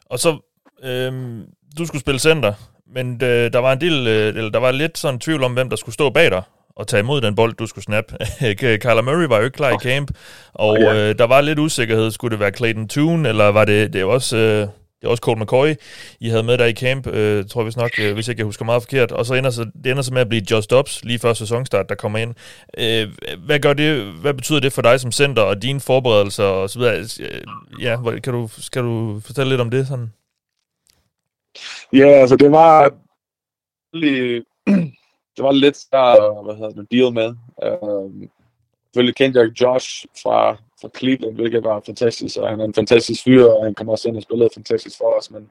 [0.09, 0.37] Og så,
[0.83, 1.45] øhm,
[1.77, 2.53] du skulle spille center,
[2.87, 5.69] men øh, der var en del, øh, eller der var lidt sådan tvivl om, hvem
[5.69, 6.43] der skulle stå bag dig
[6.75, 8.17] og tage imod den bold, du skulle snappe.
[8.81, 9.89] Kyler Murray var jo ikke klar okay.
[9.89, 10.11] i camp,
[10.53, 12.11] og øh, der var lidt usikkerhed.
[12.11, 14.37] Skulle det være Clayton Toon, eller var det, det var også...
[14.37, 14.67] Øh,
[15.05, 15.73] det er også Colt McCoy,
[16.19, 18.45] I havde med der i camp, øh, tror jeg vist nok, øh, hvis ikke jeg
[18.45, 19.11] husker meget forkert.
[19.11, 21.89] Og så ender så, det ender så med at blive Just Dobbs lige før sæsonstart,
[21.89, 22.33] der kommer ind.
[22.77, 23.07] Øh,
[23.45, 26.79] hvad, gør det, hvad betyder det for dig som center og dine forberedelser og så
[26.79, 26.93] videre?
[26.93, 27.41] Altså, øh,
[27.81, 30.13] ja, kan du, skal du fortælle lidt om det sådan?
[31.93, 32.93] Ja, altså det var
[35.35, 37.35] det var lidt der, hvad hedder det, deal med.
[37.63, 38.29] Øh,
[38.85, 43.23] selvfølgelig kendte jeg Josh fra fra Cleveland, hvilket var fantastisk, og han er en fantastisk
[43.23, 45.43] fyr, og han kommer også ind og spillede fantastisk for os, men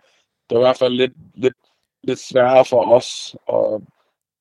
[0.47, 1.55] det var i hvert fald lidt, lidt,
[2.03, 3.83] lidt sværere for os, at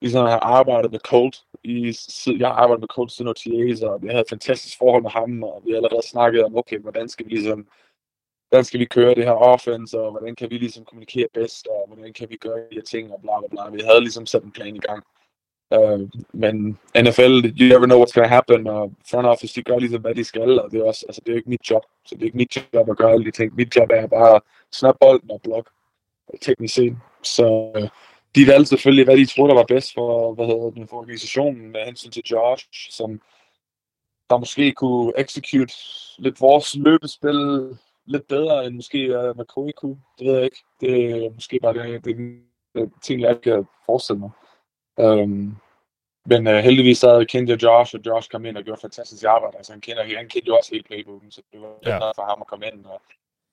[0.00, 1.96] ligesom have arbejdet med Colt, i,
[2.38, 5.42] jeg har arbejdet med Colt siden OTA's, og vi havde et fantastisk forhold med ham,
[5.42, 7.68] og vi har allerede snakket om, okay, hvordan skal vi ligesom,
[8.48, 11.84] hvordan skal vi køre det her offense, og hvordan kan vi ligesom kommunikere bedst, og
[11.88, 13.76] hvordan kan vi gøre de her ting, og bla bla bla.
[13.76, 15.04] Vi havde ligesom sat en plan i gang.
[15.76, 19.78] Uh, men NFL, you never know what's going to happen, og front office, de gør
[19.78, 21.82] ligesom, hvad de skal, og det er, også, altså, det er jo ikke mit job,
[22.06, 23.54] så det er ikke mit job at gøre alle de ting.
[23.54, 25.70] Mit job er bare at snappe bolden og blok,
[26.42, 26.96] teknisk set.
[27.22, 27.88] Så uh,
[28.34, 31.72] de valgte selvfølgelig, hvad de troede, der var bedst for, hvad hedder den, for organisationen
[31.72, 33.20] med hensyn til Josh, som
[34.30, 35.74] der måske kunne execute
[36.18, 37.68] lidt vores løbespil
[38.06, 39.98] lidt bedre, end måske uh, McCoy kunne.
[40.18, 40.64] Det ved jeg ikke.
[40.80, 42.16] Det er måske bare det, det,
[42.74, 44.30] det ting, jeg ikke kan forestille mig.
[44.96, 45.56] Um,
[46.26, 49.56] men uh, heldigvis så kendte jeg Josh, og Josh kom ind og gjorde fantastisk arbejde.
[49.56, 52.10] Altså, han, kender, han kendte jo også hele playbooken, så det var ja.
[52.10, 53.00] for ham at komme ind og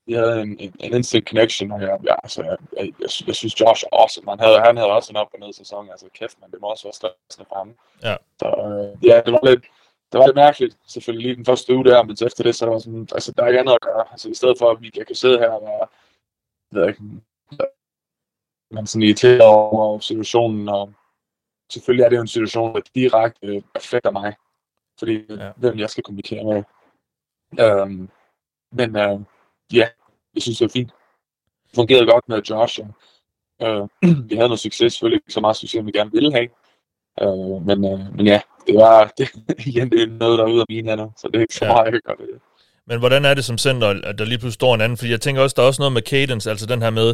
[0.05, 3.35] vi havde en, en, en instant connection, og jeg, jeg, altså, jeg, jeg, jeg, jeg,
[3.35, 4.31] synes, Josh er awesome.
[4.31, 6.67] Han havde, han havde også en op- og ned sæson, altså kæft, men det må
[6.67, 7.75] også være stressende for ham.
[8.03, 8.15] Ja.
[8.39, 9.63] Så øh, ja, det var lidt,
[10.11, 12.79] det var lidt mærkeligt, selvfølgelig lige den første uge der, men efter det, så var
[12.79, 14.05] sådan, altså der er ikke andet at gøre.
[14.11, 15.87] Altså i stedet for, at vi kan sidde her og være,
[16.71, 17.03] ved ikke,
[18.71, 20.93] man sådan irriteret over situationen, og
[21.71, 24.35] selvfølgelig er det jo en situation, der direkte øh, affekter mig,
[24.99, 25.51] fordi ja.
[25.57, 26.63] hvem jeg skal kommunikere med.
[27.65, 28.09] Øhm,
[28.71, 29.19] men øh,
[29.73, 29.87] ja,
[30.33, 30.91] jeg synes, det var fint.
[31.67, 32.79] Det fungerede godt med Josh,
[33.59, 33.87] og øh,
[34.29, 36.49] vi havde noget succes, selvfølgelig ikke så meget succes, som vi gerne ville have.
[37.21, 39.29] Øh, men, øh, men ja, det var det,
[39.67, 41.65] igen, det er noget, der er ude af mine hænder, så det er ikke så
[41.65, 41.73] ja.
[41.73, 42.41] meget, jeg kan gøre det.
[42.91, 44.97] Men hvordan er det som center, at der lige pludselig står en anden?
[44.97, 47.13] Fordi jeg tænker også, der er også noget med cadence, altså den her med,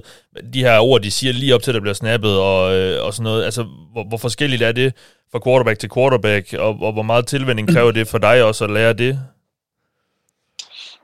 [0.54, 3.14] de her ord, de siger lige op til, at der bliver snappet og, øh, og
[3.14, 3.46] sådan noget.
[3.46, 4.94] Altså, hvor, hvor forskelligt er det
[5.32, 8.72] fra quarterback til quarterback, og, og hvor meget tilvænding kræver det for dig også at
[8.72, 9.20] lære det?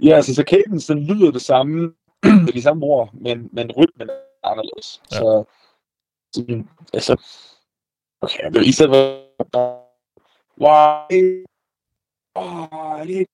[0.04, 3.72] Ja, altså, så cadence, den lyder det samme, det er de samme ord, men, men
[3.72, 5.02] rytmen er anderledes.
[5.12, 5.18] Ja.
[5.18, 5.44] Så,
[6.36, 7.16] så, altså,
[8.22, 9.84] okay, i stedet for,
[10.62, 11.46] why,
[12.38, 13.26] why,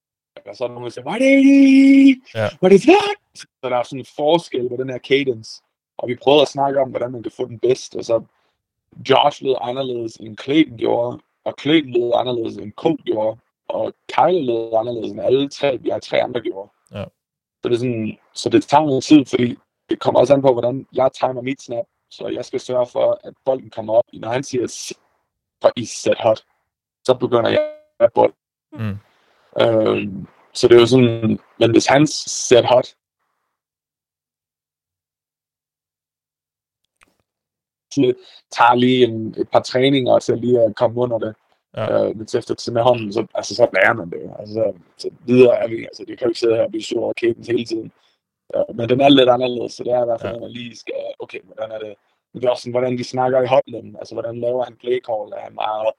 [0.50, 2.48] og så er der nogen, der siger, what is ja.
[2.62, 3.18] What is that?
[3.36, 5.62] Så der er sådan en forskel på den her cadence.
[5.98, 7.96] Og vi prøvede at snakke om, hvordan man kan få den bedst.
[7.96, 8.24] Og så
[9.10, 11.20] Josh lød anderledes, end Clayton gjorde.
[11.44, 13.40] Og Clayton lød anderledes, end Cole gjorde.
[13.68, 16.70] Og Kyle lød anderledes, end alle tre, vi har tre andre gjorde.
[16.92, 17.04] Ja.
[17.64, 19.58] Så, det er sådan, så det tager noget tid, fordi
[19.90, 21.86] det kommer også an på, hvordan jeg timer mit snap.
[22.10, 24.04] Så jeg skal sørge for, at bolden kommer op.
[24.14, 24.94] Når han siger,
[25.62, 26.44] for i set hot,
[27.04, 28.34] så begynder jeg at bold.
[28.72, 28.98] Mm.
[29.62, 30.28] Øhm,
[30.60, 32.08] så det er jo sådan, men hvis han
[32.48, 32.88] ser hot,
[37.94, 38.14] så
[38.52, 41.36] tager lige en, et par træninger til lige at komme under det.
[41.76, 42.08] Ja.
[42.08, 44.36] Øh, lidt efter til med hånden, så, altså, så lærer man det.
[44.40, 45.84] Altså, så, så videre er vi.
[45.84, 47.92] Altså, det kan jo ikke sidde her og blive sur og kæben hele tiden.
[48.56, 50.40] Øh, men den er lidt anderledes, så det er i hvert fald, ja.
[50.40, 51.94] man lige skal, okay, hvordan er det,
[52.34, 55.00] men det er også sådan, hvordan de snakker i hotline, altså hvordan laver han play
[55.08, 55.94] call, er han meget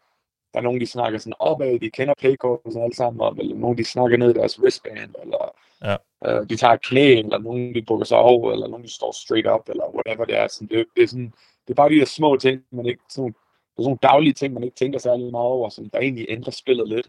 [0.52, 3.78] der er nogen, de snakker sådan opad, de kender playcoden alle sammen, og, eller nogen,
[3.78, 5.96] de snakker ned i deres wristband, eller ja.
[6.26, 9.48] øh, de tager knæ, eller nogen, de bukker sig over, eller nogen, de står straight
[9.54, 10.48] up, eller whatever det er.
[10.48, 11.32] Sådan, det, det, er sådan,
[11.66, 14.32] det er bare de der små ting, man ikke, sådan, det er sådan nogle daglige
[14.32, 17.08] ting, man ikke tænker særlig meget over, som der egentlig ændrer spillet lidt.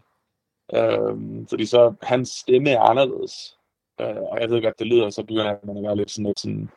[0.74, 3.56] Øh, fordi så, hans stemme er anderledes.
[4.00, 6.40] Øh, og jeg ved godt, det lyder, så begynder man at være lidt sådan lidt
[6.40, 6.70] sådan,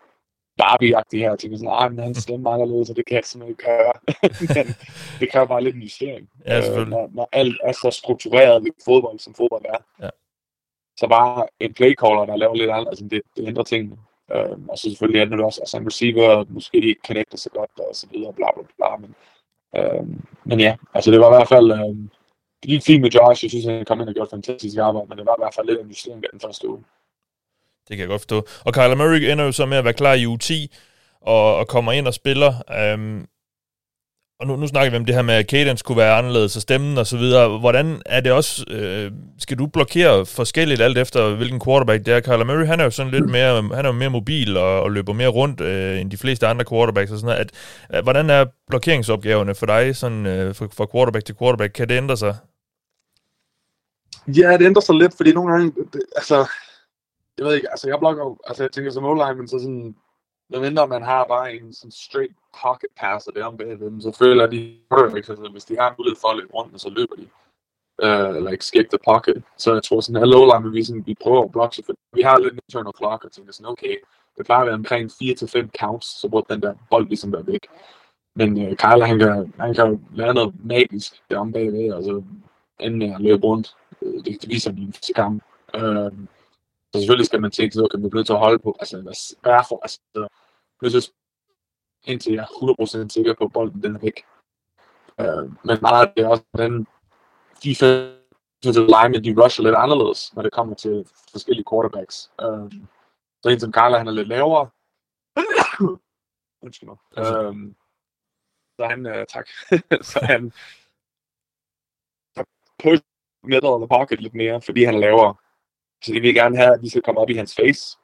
[0.62, 3.52] Barbie-agtig her, og tænker sådan, ah, men han stemmer anderledes, og det kan jeg simpelthen
[3.52, 3.94] ikke gøre.
[4.56, 4.76] men
[5.20, 6.30] det kræver bare lidt en justering.
[6.46, 10.06] Ja, øh, når, når alt er så struktureret i fodbold, som fodbold er.
[10.06, 10.10] Ja.
[10.98, 13.98] Så bare en playcaller, der laver lidt andet, altså det, det ændrer tingene.
[14.32, 17.80] Øh, og så selvfølgelig er det også, altså en receiver måske ikke connecter så godt,
[17.80, 18.96] og så videre, bla bla bla.
[18.98, 19.16] Men,
[19.78, 20.08] øh,
[20.44, 21.96] men ja, altså det var i hvert fald, øh,
[22.62, 25.18] det gik fint med Josh, jeg synes, han kom ind og gjorde fantastisk arbejde, men
[25.18, 26.84] det var i hvert fald lidt en justering den første uge.
[27.88, 28.48] Det kan jeg godt forstå.
[28.64, 30.74] Og Kyler Murray ender jo så med at være klar i u 10
[31.22, 32.54] og, og kommer ind og spiller.
[32.94, 33.26] Um,
[34.40, 36.62] og nu, nu snakker vi om det her med, at cadence kunne være anderledes, og
[36.62, 37.60] stemmen og så videre.
[37.60, 42.20] Hvordan er det også, øh, skal du blokere forskelligt alt efter, hvilken quarterback det er?
[42.20, 44.92] Kyler Murray, han er jo sådan lidt mere, han er jo mere mobil og, og
[44.92, 47.52] løber mere rundt øh, end de fleste andre quarterbacks og sådan noget.
[47.90, 51.74] At, øh, hvordan er blokeringsopgaverne for dig, sådan øh, fra, fra quarterback til quarterback?
[51.74, 52.36] Kan det ændre sig?
[54.28, 56.46] Ja, det ændrer sig lidt, fordi nogle gange, det, altså,
[57.38, 59.96] jeg ved ikke, altså jeg blokker altså jeg tænker som online, men så sådan,
[60.50, 64.48] medmindre man har bare en sådan straight pocket passer der om bagved dem, så føler
[64.48, 67.28] de, altså, hvis de har mulighed for at løbe rundt, så løber de.
[68.04, 69.44] Uh, eller escape the pocket.
[69.58, 72.40] Så jeg tror sådan, at o vi, sådan, vi prøver at blokke, for vi har
[72.40, 73.96] lidt internal clock, og tænker sådan, okay,
[74.38, 77.68] det plejer at være omkring 4-5 counts, så burde den der bold ligesom være væk.
[78.36, 82.24] Men uh, Kyle, han kan, han kan jo lære noget magisk derom bagved, og så
[82.80, 83.76] ende med at løbe rundt.
[84.02, 85.44] Øh, det, det viser han i en kamp.
[85.78, 86.12] Uh,
[86.96, 89.02] så selvfølgelig skal man tænke, okay, man bliver nødt til at holde på, altså
[89.42, 90.00] hvad er for, altså,
[90.82, 91.12] nødt til
[92.08, 94.26] indtil jeg er 100% sikker på, at bolden den er væk.
[95.22, 96.88] Uh, men meget af det er også, den
[97.64, 102.32] defensive linemen, de rusher lidt anderledes, når det kommer til forskellige quarterbacks.
[102.44, 102.72] Uh,
[103.44, 104.70] så en som Carla, han er lidt lavere.
[106.64, 106.98] Undskyld mig.
[107.18, 107.56] Uh,
[108.80, 109.48] så han, uh, tak.
[110.12, 110.52] så han
[112.84, 113.04] push
[113.44, 115.36] middle of the pocket lidt mere, fordi han er lavere.
[116.04, 117.98] Så de vil gerne have, at vi skal komme op i hans face.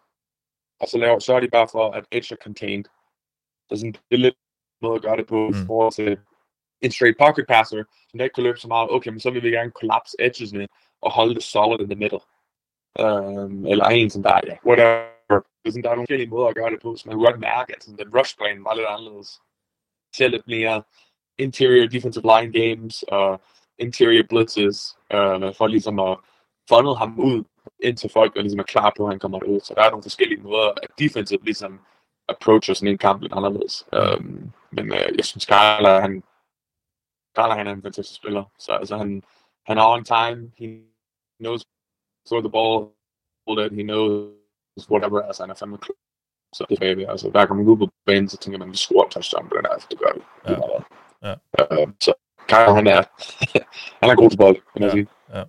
[0.79, 2.85] Og så, laver, så er de bare for, at edge er contained.
[3.69, 4.35] Så sådan, det er lidt
[4.81, 5.63] måde at gøre det på, mm.
[5.63, 6.19] i forhold til
[6.81, 8.91] en straight pocket passer, som der ikke kan løbe så meget.
[8.91, 10.67] Okay, men så vil vi gerne collapse edgesne
[11.01, 12.19] og holde det solid in the middle.
[12.99, 15.07] Um, eller en som der, ja, whatever.
[15.29, 17.25] Det er sådan, der er nogle forskellige måder at gøre det på, så man kan
[17.25, 19.41] godt mærke, at sådan, den rush plan var lidt anderledes.
[20.15, 20.83] Ser lidt mere
[21.37, 23.41] interior defensive line games og
[23.77, 26.17] interior blitzes, uh, for ligesom at
[26.69, 27.43] funnel ham ud
[27.79, 29.59] indtil folk er, ligesom er klar på, at han kommer ud.
[29.59, 31.79] Så der er nogle forskellige måder, at defensive ligesom
[32.27, 33.87] approacher sådan en kamp lidt anderledes.
[33.97, 36.23] Um, men uh, jeg synes, Carla, han,
[37.35, 38.43] Carla, han er en fantastisk spiller.
[38.59, 39.23] Så altså, han,
[39.65, 40.51] han er on time.
[40.57, 40.81] He
[41.39, 41.65] knows
[42.27, 42.77] throw the ball,
[43.57, 45.21] that he knows whatever.
[45.21, 45.97] Altså, han er fandme klog.
[46.55, 48.77] Så det er altså, hver gang man går ud på banen, så tænker man, vi
[48.77, 50.21] scorer touchdown på den her, det gør vi.
[50.47, 50.55] Ja.
[51.27, 51.83] Ja.
[51.83, 52.13] Uh, så
[52.47, 53.03] Carla, han er,
[54.01, 54.83] han er god til bold, kan ja.
[54.83, 55.07] jeg sige.
[55.29, 55.43] Ja.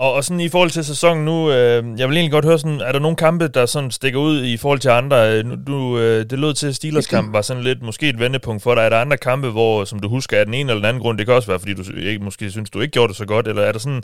[0.00, 2.80] Og, og sådan i forhold til sæsonen nu, øh, jeg vil egentlig godt høre sådan,
[2.80, 5.42] er der nogle kampe, der sådan stikker ud i forhold til andre?
[5.42, 8.62] Nu, du, øh, det lød til, at Steelers kamp var sådan lidt måske et vendepunkt
[8.62, 8.82] for dig.
[8.82, 11.18] Er der andre kampe, hvor, som du husker, er den ene eller den anden grund?
[11.18, 13.48] Det kan også være, fordi du ikke, måske synes, du ikke gjorde det så godt,
[13.48, 14.02] eller er der sådan,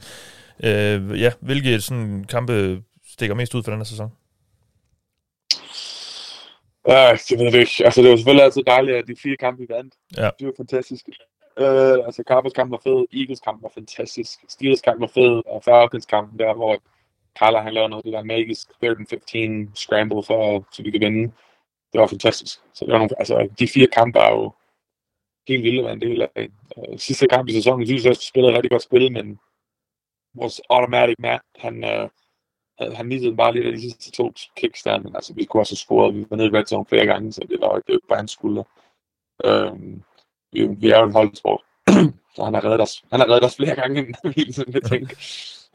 [0.65, 2.83] øh, ja, hvilke sådan kampe
[3.13, 4.11] stikker mest ud for den her sæson?
[6.89, 7.85] Ja, det ved jeg ikke.
[7.85, 9.95] Altså, det var selvfølgelig altid dejligt, at de fire kampe vi vandt.
[10.17, 10.31] Ja.
[10.39, 11.05] Det var fantastisk.
[11.59, 15.65] Øh, altså Cowboys kamp var fed, Eagles kamp var fantastisk, Steelers kamp var fed, og
[15.65, 16.83] Falcons kamp der, hvor
[17.39, 21.33] Carla han lavede noget det der magisk 13-15 scramble for, så vi kan vinde.
[21.93, 22.61] Det var fantastisk.
[22.73, 24.53] Så det var nogle, altså, de fire kampe er jo
[25.49, 26.49] helt vilde at være en del af.
[26.77, 29.39] Uh, sidste kamp i sæsonen, synes jeg, at spillede rigtig godt spil, men
[30.35, 32.09] vores automatic Matt, han, øh,
[32.95, 35.73] han missede bare lidt af de sidste to kicks der, men altså, vi kunne også
[35.73, 38.09] have scoret, vi var nede i red zone flere gange, så det var jo ikke
[38.09, 38.65] på hans skulder.
[39.45, 40.03] Um,
[40.57, 41.61] vi, vi er jo en holdsport,
[42.35, 44.83] så han har reddet os, han har reddet os flere gange, end vi sådan kan
[44.83, 45.17] tænke.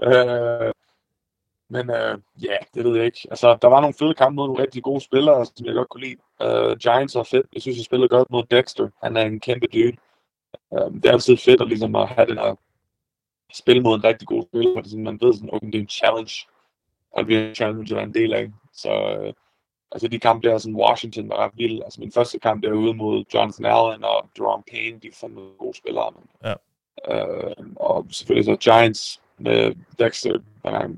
[0.04, 0.72] Øh,
[1.70, 3.28] men øh, ja, yeah, det ved jeg ikke.
[3.30, 6.04] Altså, der var nogle fede kampe mod nogle rigtig gode spillere, som jeg godt kunne
[6.04, 6.18] lide.
[6.42, 7.46] Øh, Giants var fedt.
[7.54, 8.90] Jeg synes, jeg spillede godt mod Dexter.
[9.04, 9.92] Han er en kæmpe dyr.
[10.74, 12.56] Øh, det er altid fedt at, ligesom at have den her
[13.54, 16.34] spil mod en rigtig god spiller, fordi man ved, sådan, okay, det er en challenge,
[17.12, 18.52] og det er en challenge at være en del af.
[18.74, 19.34] Så øh,
[19.92, 21.84] altså de kampe der, sådan Washington var ret vild.
[21.84, 25.78] Altså min første kamp derude mod Jonathan Allen og Jerome Payne, de er fandme gode
[25.78, 26.12] spillere.
[26.12, 26.54] Men, ja.
[27.12, 30.98] øh, og selvfølgelig så Giants med Dexter, han er, han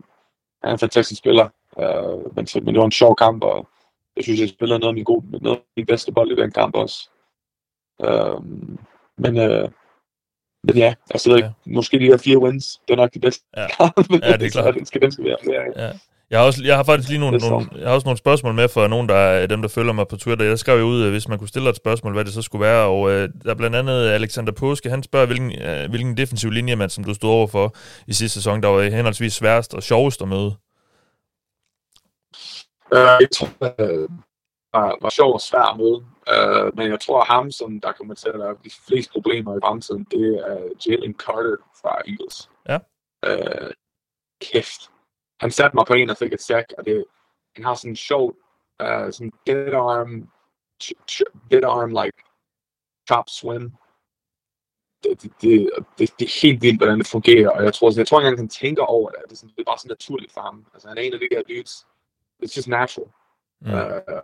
[0.62, 1.50] er en fantastisk spiller.
[1.80, 3.68] Øh, men, men det var en sjov kamp, og
[4.16, 6.52] jeg synes, jeg spillede noget af min, gode, noget af min bedste bold i den
[6.52, 7.10] kamp også.
[8.04, 8.42] Øh,
[9.18, 9.70] men, øh,
[10.64, 11.52] men ja, altså ja.
[11.66, 13.62] måske de her fire wins, det er nok de bedste ja.
[13.62, 14.76] ja, det er klart.
[14.76, 15.38] den skal, den skal være.
[15.46, 15.86] Ja.
[15.86, 15.92] ja.
[16.30, 18.70] Jeg har, også, jeg har faktisk lige nogle, nogle, jeg har også nogle spørgsmål med
[18.70, 20.46] for nogen, der er dem, der følger mig på Twitter.
[20.46, 22.88] Jeg skrev jo ud, hvis man kunne stille et spørgsmål, hvad det så skulle være.
[22.88, 26.76] Og øh, der er blandt andet Alexander Påske, han spørger, hvilken, øh, hvilken defensiv linje,
[26.76, 27.76] man, som du stod over for
[28.08, 30.56] i sidste sæson, der var henholdsvis sværest og sjovest at møde.
[32.92, 34.10] Uh, jeg tror, uh,
[34.74, 36.04] var, var sjov og svær at møde.
[36.76, 39.60] Men jeg tror, at ham, som der kommer til at have de fleste problemer i
[39.64, 40.58] fremtiden, det er
[40.88, 42.50] Jalen Carter fra Eagles.
[42.70, 42.78] Ja.
[43.28, 43.72] Uh,
[44.42, 44.90] kæft
[45.44, 47.06] han satte mig på en og fik et sack, og det,
[47.56, 48.36] han har sådan en sjov,
[48.84, 50.30] uh, sådan dead arm,
[51.52, 52.18] dead arm, like,
[53.10, 53.72] top swim.
[55.04, 58.08] Det, det, det, det, det, er helt vildt, hvordan det fungerer, og jeg tror, jeg
[58.08, 59.20] tror ikke engang, han tænker over det.
[59.24, 60.66] Det er, sådan, det er bare så naturligt for ham.
[60.74, 61.88] Altså, han er en af de der dudes.
[62.44, 63.08] It's just natural.
[63.62, 63.74] Mm.
[63.74, 64.22] Uh,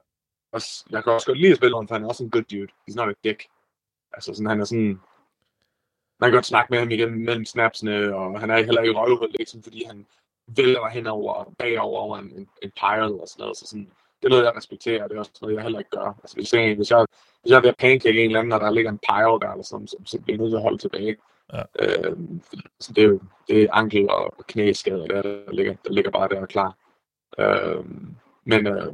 [0.51, 2.71] og jeg kan også godt lide at spille for han er også en good dude.
[2.89, 3.47] He's not a dick.
[4.13, 4.99] Altså, sådan, han er sådan,
[6.19, 9.31] man kan godt snakke med ham igennem mellem snapsene, og han er heller ikke røvhul,
[9.39, 10.07] liksom, fordi han,
[10.57, 13.57] vælger henover bagover over en, en, en pirate og sådan noget.
[13.57, 15.91] Så sådan, det er noget, jeg respekterer, og det er også noget, jeg heller ikke
[15.91, 16.17] gør.
[16.23, 17.05] Altså, hvis, jeg, hvis, jeg,
[17.41, 19.51] hvis jeg er ved at pancake en eller anden, og der ligger en pirate der,
[19.51, 21.15] eller sådan, så, så bliver jeg nødt til at holde tilbage.
[21.53, 21.61] Ja.
[21.79, 22.17] Øh,
[22.79, 26.27] så det er jo det er ankel og knæskader, der, der, ligger, der ligger bare
[26.29, 26.77] der og klar.
[27.39, 27.85] Øh,
[28.43, 28.93] men øh,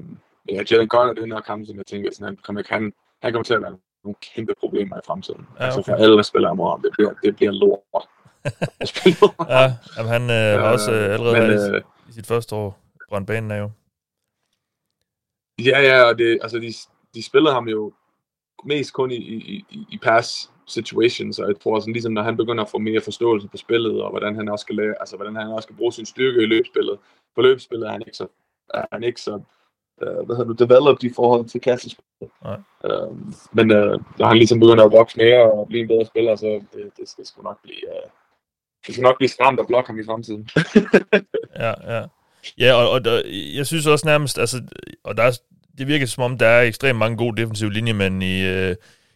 [0.50, 3.34] ja, Jalen Carter, det er noget kamp, som jeg tænker, sådan, han, kommer, han, han
[3.34, 5.48] kommer til at være nogle kæmpe problemer i fremtiden.
[5.60, 5.92] Ja, altså, okay.
[5.92, 8.08] Altså for alle, der spiller mod ham, det bliver, det bliver lort.
[9.50, 12.80] ja, jamen, han øh, var også øh, allerede men, i, øh, i sit første år
[13.10, 13.70] brændt banen af jo.
[15.60, 16.74] Ja, ja, og det, altså, de,
[17.16, 17.94] de spillede ham jo
[18.66, 22.64] mest kun i, i, i, pass situations, og jeg tror sådan ligesom, når han begynder
[22.64, 25.48] at få mere forståelse på spillet, og hvordan han også skal lære, altså hvordan han
[25.48, 27.00] også skal bruge sin styrke i løbspillet.
[27.36, 28.28] På løbspillet er han ikke så,
[28.74, 29.42] er han ikke så
[30.02, 32.32] uh, hvad hedder du, developed i forhold til kastespillet.
[32.42, 33.18] Uh,
[33.52, 36.62] men uh, når han ligesom begynder at vokse mere og blive en bedre spiller, så
[36.74, 38.12] det, det skal sgu nok blive, uh,
[38.88, 40.50] det skal nok blive stramt at blokke ham i fremtiden.
[41.64, 42.04] ja, ja.
[42.60, 43.22] Ja, og, og der,
[43.56, 44.62] jeg synes også nærmest, altså,
[45.04, 45.32] og der er,
[45.78, 48.76] det virker som om, der er ekstremt mange gode defensive linjemænd i, øh,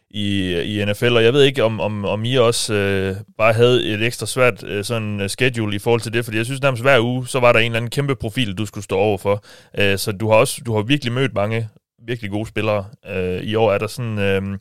[0.09, 3.85] i, i NFL, og jeg ved ikke, om, om, om I også øh, bare havde
[3.85, 6.83] et ekstra svært øh, sådan øh, schedule i forhold til det, fordi jeg synes nærmest
[6.83, 9.43] hver uge, så var der en eller anden kæmpe profil, du skulle stå over for.
[9.77, 11.69] Øh, så du har også du har virkelig mødt mange
[12.05, 12.85] virkelig gode spillere.
[13.07, 14.19] Øh, I år er der sådan...
[14.19, 14.59] Øh,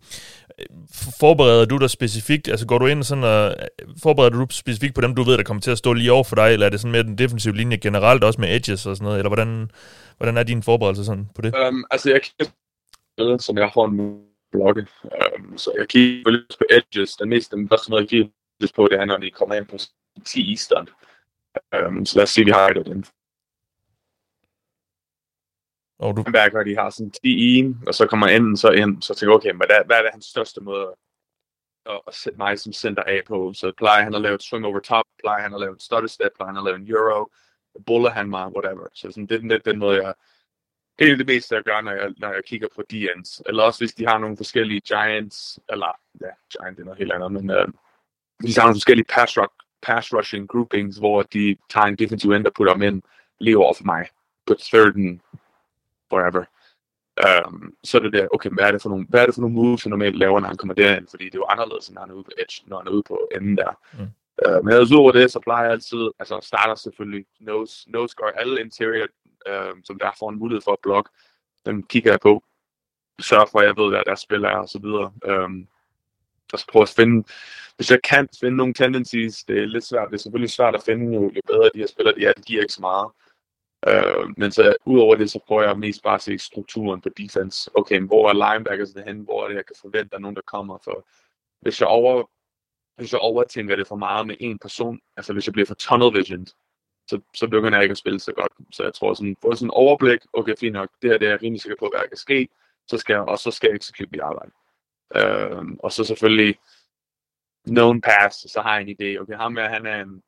[1.20, 3.54] forbereder du dig specifikt, altså går du ind sådan og
[4.02, 6.36] forbereder du specifikt på dem, du ved, der kommer til at stå lige over for
[6.36, 9.04] dig, eller er det sådan mere den defensive linje generelt, også med edges og sådan
[9.04, 9.70] noget, eller hvordan,
[10.16, 11.54] hvordan er din forberedelse sådan på det?
[11.68, 14.20] Um, altså jeg kigger som jeg har en
[14.52, 18.28] blokke, um, så jeg kigger lidt på edges, den mest, den første måde, jeg kigger
[18.76, 19.76] på, det er, når de kommer ind på
[20.24, 20.88] 10 Eastern.
[21.86, 23.04] Um, så lad os sige, vi har et af dem
[25.98, 26.22] og du...
[26.22, 29.36] linebacker, de har sådan 10 en, og så kommer enden så ind, så tænker jeg,
[29.36, 30.94] okay, hvad er, hvad er det hans største måde
[31.86, 33.52] at, at sætte mig som center af på?
[33.52, 36.08] Så plejer han at lave et swing over top, plejer han at lave en stutter
[36.08, 37.30] step, plejer han at lave en euro,
[37.86, 38.86] buller han mig, whatever.
[38.94, 40.14] Så sådan, det er den, den måde, jeg,
[40.98, 43.40] det er det meste, jeg gør, når jeg, når jeg kigger på DN's.
[43.46, 47.32] Eller også hvis de har nogle forskellige Giants, eller ja, Giant er noget helt andet,
[47.32, 47.68] men uh,
[48.38, 52.36] hvis de har nogle forskellige pass, rock, pass rushing groupings, hvor de tager en defensive
[52.36, 53.02] end og putter dem ind
[53.40, 54.06] lige over for mig
[54.46, 55.20] på third and
[56.12, 56.44] whatever.
[57.26, 59.40] Um, så er det der, okay, hvad er det for nogle, hvad er det for
[59.40, 62.00] nogle moves, han normalt laver, når han kommer derind, fordi det er jo anderledes, når
[62.00, 63.72] han er ude på edge, når han er ude på enden der.
[63.92, 64.08] Mm.
[64.46, 68.32] Uh, men ellers over det, så plejer jeg altid, altså starter selvfølgelig nose, nose guard,
[68.36, 69.06] alle interior
[69.46, 71.10] øh, som der får en mulighed for at blokke,
[71.66, 72.44] dem kigger jeg på.
[73.20, 75.12] Sørger for, at jeg ved, hvad deres spil er, og så videre.
[75.24, 75.50] Øh,
[76.52, 77.24] og så prøve at finde,
[77.76, 80.82] hvis jeg kan finde nogle tendencies, det er lidt svært, det er selvfølgelig svært at
[80.82, 83.10] finde, jo, jo bedre de her spillere de er, det giver ikke så meget.
[83.86, 87.70] Øh, men så udover det, så prøver jeg mest bare at se strukturen på defense.
[87.74, 89.04] Okay, hvor er linebackers henne?
[89.06, 89.20] hen?
[89.20, 90.78] Hvor er det, jeg kan forvente, at der er nogen, der kommer?
[90.84, 91.06] For
[91.60, 92.24] hvis jeg over
[92.98, 96.18] hvis jeg overtænker det for meget med en person, altså hvis jeg bliver for tunnel
[96.18, 96.46] vision,
[97.08, 98.52] så, så begynder jeg ikke at spille så godt.
[98.72, 101.30] Så jeg tror sådan, få sådan en overblik, okay, fint nok, det her det er
[101.30, 102.48] jeg rimelig sikker på, hvad der kan ske,
[102.86, 104.52] så skal jeg, og så skal jeg eksekvere mit arbejde.
[105.16, 106.58] Øh, og så selvfølgelig
[107.66, 110.22] known pass, så har jeg en idé, okay, ham her, han er en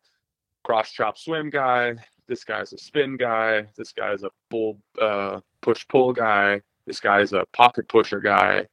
[0.66, 1.98] cross chop swim guy,
[2.30, 7.32] this guy's a spin guy, this guy's a bull uh, push pull guy, this guy's
[7.32, 8.66] a pocket pusher guy,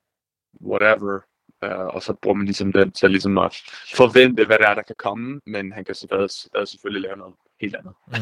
[0.60, 1.26] whatever.
[1.66, 3.56] Uh, og så bruger man ligesom den til ligesom at
[3.96, 6.30] forvente, hvad der er, der kan komme, men han kan stadig,
[6.68, 7.94] selvfølgelig lave noget helt andet.
[8.08, 8.14] Mm.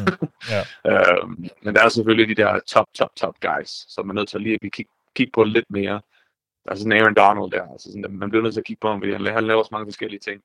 [0.52, 0.66] Yeah.
[1.22, 4.28] øhm, men der er selvfølgelig de der top, top, top guys, som man er nødt
[4.28, 6.00] til at lige at kigge, kigge på lidt mere.
[6.64, 8.88] Der er sådan Aaron Donald der, altså sådan, man bliver nødt til at kigge på
[8.88, 10.42] ham, fordi han, han laver så mange forskellige ting.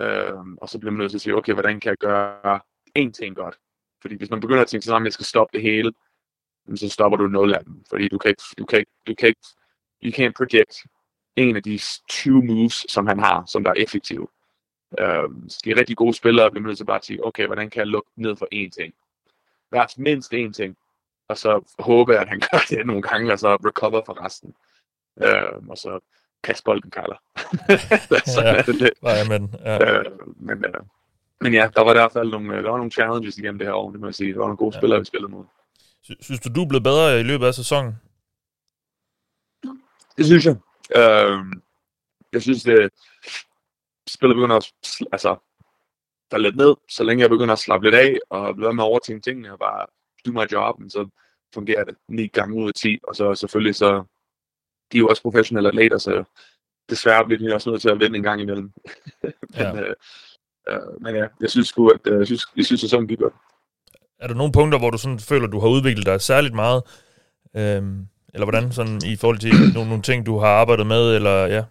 [0.00, 2.60] Øhm, og så bliver man nødt til at sige, okay, hvordan kan jeg gøre
[2.98, 3.58] én ting godt?
[4.04, 5.92] Fordi hvis man begynder at tænke sammen, at jeg skal stoppe det hele,
[6.74, 7.84] så stopper du nul af dem.
[7.90, 9.40] Fordi du kan ikke, du kan ikke, du kan ikke,
[10.02, 10.86] you can't predict
[11.36, 11.78] en af de
[12.08, 14.28] 20 moves, som han har, som der er effektive.
[14.98, 15.28] Øh,
[15.64, 17.86] de er rigtig gode spillere, bliver nødt til bare at sige, okay, hvordan kan jeg
[17.86, 18.94] lukke ned for én ting?
[19.70, 20.76] Hvert mindst én ting.
[21.28, 24.54] Og så håbe, at han gør det nogle gange, og så recover for resten.
[25.22, 26.00] Øh, og så
[26.42, 27.16] kaste bolden, Carla.
[28.34, 29.02] så ja, er det lidt.
[29.02, 29.98] Nej, men, ja.
[29.98, 30.04] Øh,
[30.36, 30.80] men, øh,
[31.40, 33.74] men ja, der var i hvert fald nogle, der var nogle challenges igennem det her
[33.74, 34.32] år, det må jeg sige.
[34.32, 34.80] Der var nogle gode ja.
[34.80, 35.44] spillere, vi spillede mod.
[36.20, 37.94] Synes du, du er blevet bedre i løbet af sæsonen?
[40.16, 40.56] Det synes jeg.
[40.96, 41.38] Øh,
[42.32, 42.90] jeg synes, det,
[44.08, 44.66] spillet begynder at
[45.12, 45.36] altså,
[46.30, 48.88] der lidt ned, så længe jeg begynder at slappe lidt af, og blive med at
[48.88, 49.86] overtænke tingene, og bare
[50.26, 51.08] do my job, så
[51.54, 54.04] fungerer det 9 gange ud af 10, og så selvfølgelig så,
[54.92, 56.24] de er jo også professionelle atleter, så
[56.90, 58.72] desværre bliver de også nødt til at vinde en gang imellem.
[59.58, 59.72] Ja.
[59.72, 59.94] men, øh,
[60.68, 63.18] øh, men ja, jeg synes sgu, at øh, jeg synes, jeg synes, at sådan gik
[63.18, 63.34] godt.
[64.18, 66.82] Er der nogle punkter, hvor du sådan føler, at du har udviklet dig særligt meget?
[67.56, 71.46] Øhm, eller hvordan, sådan i forhold til nogle, nogle ting, du har arbejdet med, eller
[71.46, 71.64] ja?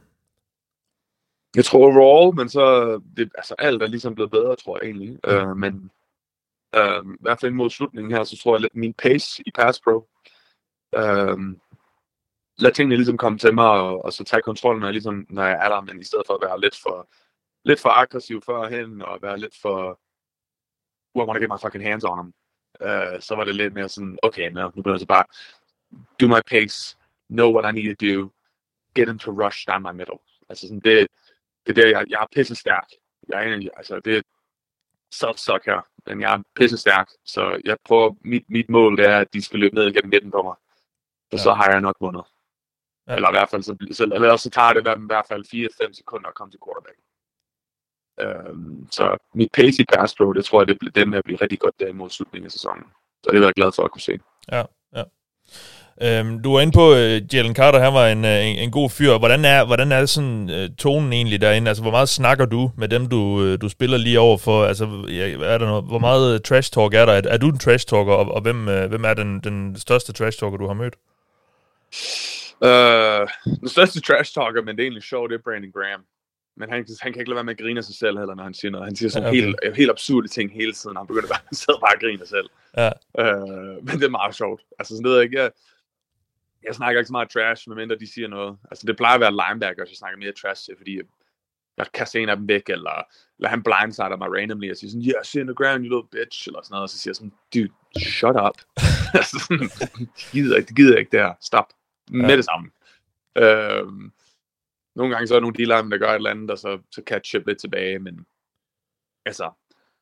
[1.56, 5.20] Jeg tror overall, men så det, altså alt er ligesom blevet bedre, tror jeg egentlig.
[5.28, 5.50] Mm.
[5.50, 5.92] Uh, men
[6.78, 9.82] uh, i hvert fald mod slutningen her, så tror jeg lidt min pace i Pass
[9.82, 10.08] Pro.
[10.98, 11.40] Uh,
[12.58, 15.44] lad tingene ligesom komme til mig, og, og så tage kontrollen, når jeg, ligesom, når
[15.44, 17.08] jeg er der, men i stedet for at være lidt for,
[17.66, 20.00] lidt for aggressiv førhen, og være lidt for,
[21.16, 22.34] I want to get my fucking hands on them.
[22.82, 25.26] Uh, så var det lidt mere sådan, okay, no, nu bliver jeg så bare
[26.22, 26.98] do my pace,
[27.30, 28.32] know what I need to do,
[28.96, 30.20] get them to rush down my middle.
[30.50, 31.08] Altså sådan, det,
[31.66, 32.88] det er der, jeg, jeg er pisse stærk.
[33.30, 34.22] Jeg er, altså, det er
[35.16, 39.18] self-suck her, men jeg er pisse stærk, så jeg prøver, mit, mit mål det er,
[39.18, 40.56] at de skal løbe ned igennem midten på mig.
[41.32, 41.44] Og ja.
[41.44, 42.24] så har jeg nok vundet.
[43.08, 43.16] Ja.
[43.16, 45.46] Eller i hvert fald, så, så, eller så tager det i hvert fald
[45.90, 46.98] 4-5 sekunder at komme til quarterback.
[48.22, 51.24] Øhm, så mit pace i pass pro, det tror jeg, det bliver den med at
[51.24, 52.84] blive rigtig godt der imod slutningen af sæsonen.
[53.24, 54.20] Så det er jeg glad for at kunne se.
[54.52, 54.64] Ja,
[54.96, 55.04] ja.
[56.02, 58.90] Øhm, du var inde på, uh, Jalen Carter, han var en, uh, en, en god
[58.90, 59.18] fyr.
[59.18, 61.70] Hvordan er, hvordan er sådan uh, tonen egentlig derinde?
[61.70, 64.66] Altså, hvor meget snakker du med dem, du, uh, du spiller lige over for?
[64.66, 64.84] Altså,
[65.44, 67.14] er der noget, hvor meget uh, trash talk er der?
[67.14, 70.14] Er, er du en trash talker, og, og hvem, uh, hvem er den, den største
[70.14, 70.96] trash talker, du har mødt?
[72.62, 76.02] Uh, den største trash talker, men det er egentlig sjovt, det er Brandon Graham.
[76.58, 78.44] Men han, han kan ikke lade være med at grine af sig selv heller, når
[78.44, 78.86] han siger noget.
[78.86, 79.42] Han siger sådan ja, okay.
[79.42, 82.50] helt, helt absurde ting hele tiden, han begynder bare, at sidde bare og grine selv.
[82.78, 82.90] Ja.
[83.22, 84.62] Uh, men det er meget sjovt.
[84.80, 85.52] Altså sådan, det jeg ikke, jeg,
[86.64, 88.58] jeg snakker ikke så meget trash, medmindre de siger noget.
[88.72, 91.02] Altså det plejer at være linebackers, jeg snakker mere trash til, fordi
[91.78, 93.04] jeg kaster en af dem væk, eller,
[93.38, 96.10] eller han blindsider mig randomly, og siger sådan, yeah, sit in the ground, you little
[96.12, 98.58] bitch, eller sådan noget, og så siger jeg sådan, dude, shut up.
[99.20, 99.38] altså,
[99.98, 101.70] det gider ikke, det gider ikke der, stop.
[102.12, 102.18] Ja.
[102.18, 102.70] Med det samme.
[103.38, 104.12] Øhm,
[104.96, 107.02] nogle gange så er der nogle dealer, der gør et eller andet, og så, så
[107.06, 108.26] catch lidt tilbage, men
[109.26, 109.52] altså,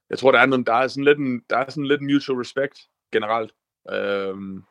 [0.09, 2.13] jeg tror, der er, nogle, der er sådan lidt en, der er sådan lidt en
[2.13, 2.79] mutual respect
[3.13, 3.51] generelt.
[3.91, 4.63] Øhm,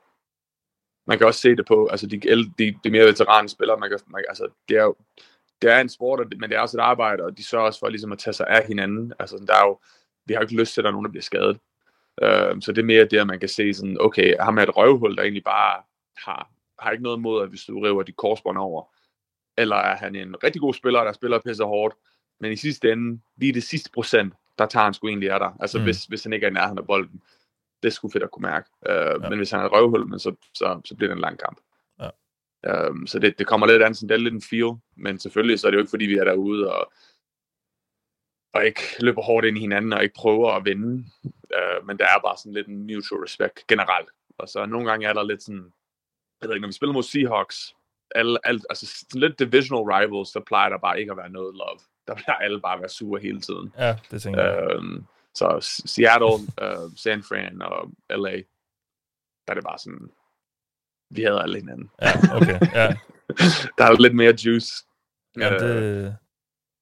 [1.06, 2.20] man kan også se det på, altså de,
[2.58, 4.96] de, de mere veterane spillere, man kan, man, altså det er jo,
[5.62, 7.88] det er en sport, men det er også et arbejde, og de sørger også for
[7.88, 9.12] ligesom at tage sig af hinanden.
[9.18, 9.78] Altså der er jo,
[10.26, 11.58] vi har jo ikke lyst til, at der er nogen, der bliver skadet.
[12.22, 14.76] Uh, så det er mere det, at man kan se sådan, okay, har man et
[14.76, 15.82] røvhul, der egentlig bare
[16.16, 18.94] har, har ikke noget mod, at hvis du river dit korsbånd over,
[19.60, 21.94] eller er han en rigtig god spiller, der spiller pisse hårdt,
[22.40, 25.52] men i sidste ende, lige det sidste procent, der tager han sgu egentlig af dig.
[25.60, 25.84] Altså mm.
[25.84, 27.22] hvis, hvis han ikke er i nærheden af bolden.
[27.82, 28.70] Det er sgu fedt at kunne mærke.
[28.88, 29.28] Uh, ja.
[29.28, 31.60] Men hvis han er røvhul, men så, så, så bliver det en lang kamp.
[32.00, 32.88] Ja.
[32.88, 35.60] Um, så det, det kommer lidt an, sådan, det er lidt en feel, men selvfølgelig
[35.60, 36.92] så er det jo ikke fordi, vi er derude og,
[38.54, 41.04] og ikke løber hårdt ind i hinanden og ikke prøver at vinde.
[41.24, 44.08] Uh, men der er bare sådan lidt en mutual respect generelt.
[44.38, 45.72] Og så nogle gange er der lidt sådan,
[46.40, 47.76] jeg ved ikke, når vi spiller mod Seahawks,
[48.14, 51.78] alle, alle, altså lidt divisional rivals, der plejer der bare ikke at være noget love.
[52.06, 53.74] Der plejer alle bare at være sure hele tiden.
[53.78, 54.76] Ja, det tænker jeg.
[54.76, 58.36] Um, så Seattle, uh, San Fran og LA,
[59.46, 60.10] der er det bare sådan,
[61.10, 61.90] vi havde alle hinanden.
[62.02, 62.86] Ja, okay, ja.
[63.78, 64.72] der er lidt mere juice.
[65.36, 66.12] Ja, det, øh,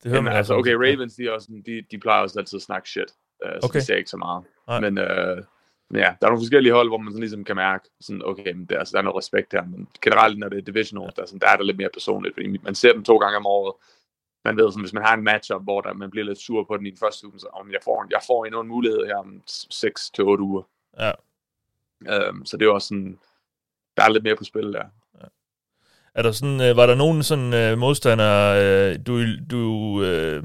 [0.03, 0.55] det hører man altså.
[0.55, 3.11] Okay, Ravens, de, er også, de, de plejer også altid at snakke shit,
[3.47, 3.81] uh, så okay.
[3.81, 4.45] de ser ikke så meget.
[4.69, 4.81] Nej.
[4.81, 5.45] Men, uh,
[5.91, 8.53] men ja, der er nogle forskellige hold, hvor man sådan ligesom kan mærke, sådan, okay,
[8.53, 11.27] men der, altså, der er noget respekt her, men generelt, når det er divisional, der,
[11.27, 13.75] sådan, der er det lidt mere personligt, fordi man ser dem to gange om året,
[14.45, 16.77] man ved, sådan, hvis man har en matchup, hvor der, man bliver lidt sur på
[16.77, 19.17] den i den første uge, så om jeg får, jeg får endnu en mulighed her
[19.17, 20.63] om 6 til 8 uger.
[20.99, 21.13] Ja.
[22.31, 23.19] Um, så det er også sådan,
[23.97, 24.85] der er lidt mere på spil der.
[25.21, 25.27] Ja.
[26.15, 29.21] Er der sådan, øh, var der nogen sådan øh, modstandere, øh, du,
[29.51, 29.63] du,
[30.03, 30.45] øh,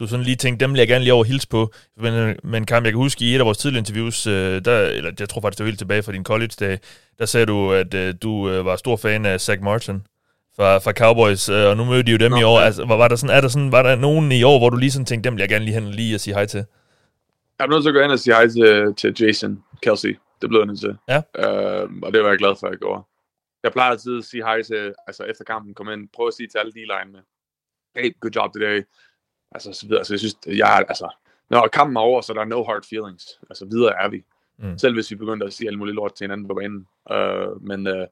[0.00, 2.84] du sådan lige tænkte, dem vil jeg gerne lige over hilse på, men, men Kam,
[2.84, 5.58] jeg kan huske i et af vores tidligere interviews, øh, der, eller jeg tror faktisk,
[5.58, 6.78] det var helt tilbage fra din college-dag,
[7.18, 10.02] der sagde du, at øh, du øh, var stor fan af Zach Martin
[10.56, 12.58] fra, fra Cowboys, øh, og nu mødte de jo dem Nå, i år.
[12.58, 12.66] Ja.
[12.66, 14.76] Altså, var, var, der sådan, er der sådan, var der nogen i år, hvor du
[14.76, 16.64] lige sådan tænkte, dem vil jeg gerne lige hen lige og sige hej til?
[17.58, 20.18] Jeg er nødt til at gå ind og sige hej til, til Jason Kelsey.
[20.40, 20.96] Det blev jeg nødt til.
[21.08, 21.20] Ja.
[21.42, 23.02] Øh, og det var jeg glad for, at jeg gjorde.
[23.62, 26.48] Jeg plejer altid at sige hej til, altså efter kampen, kom ind, prøv at sige
[26.48, 27.20] til alle de line med,
[27.96, 28.82] hey, good job today.
[29.52, 30.00] Altså, så videre.
[30.00, 31.08] Altså, jeg synes, jeg altså,
[31.50, 33.40] når kampen er over, så der er no hard feelings.
[33.50, 34.24] Altså, videre er vi.
[34.58, 34.78] Mm.
[34.78, 36.86] Selv hvis vi begynder at sige alle mulige lort til hinanden på banen.
[37.10, 38.06] Uh, men uh,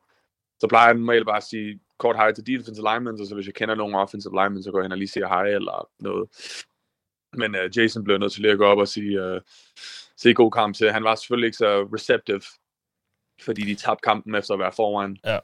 [0.60, 3.46] så plejer jeg normalt bare at sige kort hej til defensive linemen, og så hvis
[3.46, 6.28] jeg kender nogle offensive linemen, så går jeg hen og lige siger hej eller noget.
[7.32, 9.40] Men uh, Jason blev nødt til lige at gå op og sige, uh,
[10.16, 10.92] sige god kamp til.
[10.92, 12.42] Han var selvfølgelig ikke så receptive,
[13.42, 15.16] fordi de tabte kampen efter at være foran.
[15.24, 15.38] Ja.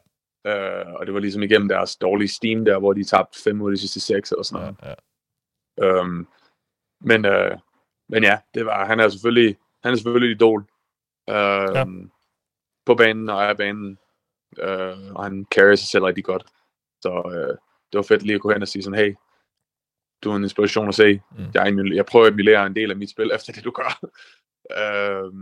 [0.48, 3.70] Uh, og det var ligesom igennem deres dårlige steam der, hvor de tabte fem ud
[3.70, 4.76] af de sidste seks eller sådan noget.
[4.82, 4.94] Ja, ja.
[5.76, 6.28] Um,
[7.00, 7.58] men, uh,
[8.08, 10.60] men ja, det var, han er selvfølgelig, han er selvfølgelig et idol.
[11.28, 11.84] Uh, ja.
[12.86, 13.98] På banen og af banen.
[14.62, 16.46] Uh, og han carrier sig selv rigtig godt.
[17.02, 17.56] Så uh,
[17.92, 19.14] det var fedt lige at gå hen og sige sådan, hey,
[20.24, 21.20] du er en inspiration at se.
[21.38, 21.44] Mm.
[21.54, 24.00] Jeg, jeg prøver at emulere en del af mit spil efter det, du gør.
[24.02, 25.32] uh,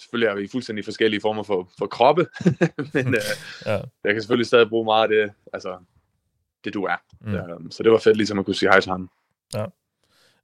[0.00, 2.26] selvfølgelig er vi fuldstændig forskellige former for, for kroppe,
[2.94, 3.14] men uh,
[3.66, 3.80] ja.
[4.04, 5.78] jeg kan selvfølgelig stadig bruge meget af det, altså,
[6.64, 6.96] det du er.
[7.20, 7.34] Mm.
[7.34, 9.10] Uh, så det var fedt ligesom at kunne sige hej til ham.
[9.54, 9.64] Ja.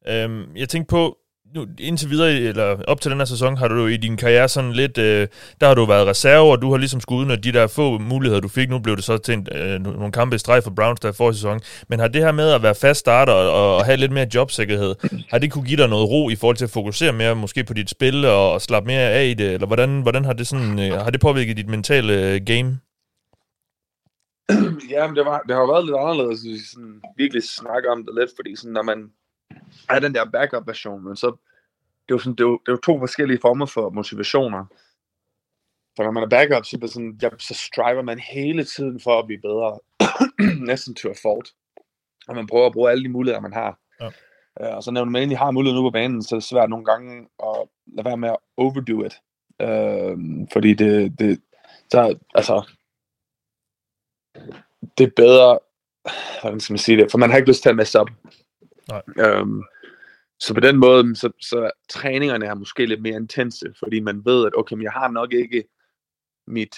[0.09, 1.19] Øhm, jeg tænkte på,
[1.55, 4.49] nu, indtil videre, eller op til den her sæson, har du jo i din karriere
[4.49, 5.29] sådan lidt, øh,
[5.61, 8.41] der har du været reserve, og du har ligesom skudt ud de der få muligheder,
[8.41, 8.71] du fik.
[8.71, 11.33] Nu blev det så til en, øh, nogle kampe i streg for Browns der for
[11.33, 11.61] sæson.
[11.89, 14.95] Men har det her med at være fast starter og, og have lidt mere jobsikkerhed,
[15.31, 17.75] har det kunne give dig noget ro i forhold til at fokusere mere måske på
[17.75, 19.53] dit spil og, og slappe mere af i det?
[19.53, 22.79] Eller hvordan, hvordan har det sådan, øh, har det påvirket dit mentale øh, game?
[24.95, 28.05] Ja, men det, var, det har været lidt anderledes, hvis vi sådan virkelig snakker om
[28.07, 29.13] det lidt, fordi sådan, når man
[29.89, 31.27] er den der backup-version, men så
[32.05, 34.65] det er, jo sådan, det, er jo, det er jo to forskellige former for motivationer.
[35.97, 39.27] For når man er backup, så, sådan, ja, så striver man hele tiden for at
[39.27, 39.79] blive bedre.
[40.71, 41.49] Næsten to a fault.
[42.29, 43.79] Og man prøver at bruge alle de muligheder, man har.
[44.01, 44.11] Ja.
[44.61, 46.71] Uh, og så når man egentlig har mulighed nu på banen, så er det svært
[46.71, 49.15] nogle gange at lade være med at overdo it.
[49.63, 51.41] Uh, fordi det, det
[51.91, 52.71] så, altså,
[54.99, 55.59] det er bedre,
[56.41, 58.11] hvordan skal man sige det, for man har ikke lyst til at messe op.
[58.89, 59.41] Nej.
[59.41, 59.65] Um,
[60.41, 64.47] så på den måde, så, så træningerne er måske lidt mere intense, fordi man ved,
[64.47, 65.65] at okay, men jeg har nok ikke
[66.47, 66.77] mit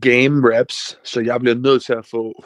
[0.00, 2.44] game reps, så jeg bliver nødt til at få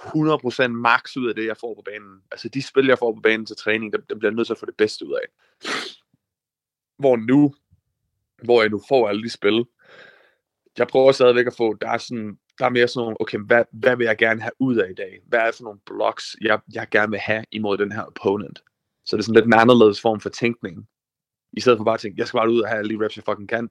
[0.64, 2.20] 100% max ud af det, jeg får på banen.
[2.32, 4.59] Altså de spil, jeg får på banen til træning, dem, dem bliver nødt til at
[4.59, 5.26] få det bedste ud af.
[6.99, 7.55] Hvor nu,
[8.45, 9.66] hvor jeg nu får alle de spil,
[10.78, 13.65] jeg prøver stadigvæk at få, der er sådan, der er mere sådan nogle, okay, hvad,
[13.73, 15.21] hvad vil jeg gerne have ud af i dag?
[15.27, 18.63] Hvad er det for nogle blocks, jeg, jeg gerne vil have imod den her opponent?
[19.05, 20.89] Så det er sådan lidt en anderledes form for tænkning.
[21.53, 23.17] I stedet for bare at tænke, jeg skal bare ud og have alle de reps,
[23.17, 23.71] jeg fucking kan.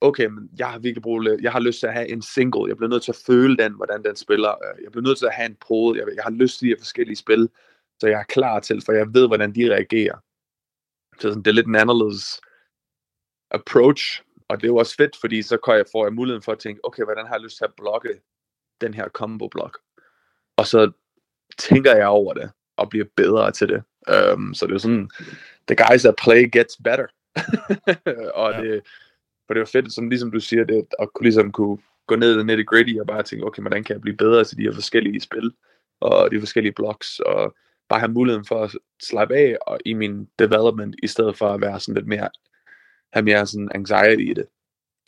[0.00, 2.68] Okay, men jeg har virkelig brug, jeg har lyst til at have en single.
[2.68, 4.50] Jeg bliver nødt til at føle den, hvordan den spiller.
[4.50, 5.98] Øh, jeg bliver nødt til at have en prode.
[5.98, 7.48] Jeg, jeg har lyst til de her forskellige spil,
[8.00, 10.16] så jeg er klar til, for jeg ved, hvordan de reagerer.
[11.20, 12.40] Så sådan, det er lidt en anderledes
[13.50, 16.52] approach, og det er jo også fedt, fordi så kan jeg, får jeg muligheden for
[16.52, 18.20] at tænke, okay, hvordan har jeg lyst til at blokke
[18.80, 19.78] den her combo block.
[20.56, 20.90] Og så
[21.58, 23.82] tænker jeg over det, og bliver bedre til det.
[24.34, 25.10] Um, så det er sådan,
[25.68, 27.06] the guys that play gets better.
[28.40, 28.60] og ja.
[28.62, 28.82] det,
[29.46, 32.40] for det var fedt, som ligesom du siger, det, at kunne, ligesom kunne gå ned
[32.40, 34.72] i nitty gritty og bare tænke, okay, hvordan kan jeg blive bedre til de her
[34.72, 35.52] forskellige spil,
[36.00, 37.56] og de forskellige blocks, og
[37.88, 41.60] bare have muligheden for at slappe af og i min development, i stedet for at
[41.60, 42.30] være sådan lidt mere,
[43.12, 44.46] have mere sådan anxiety i det.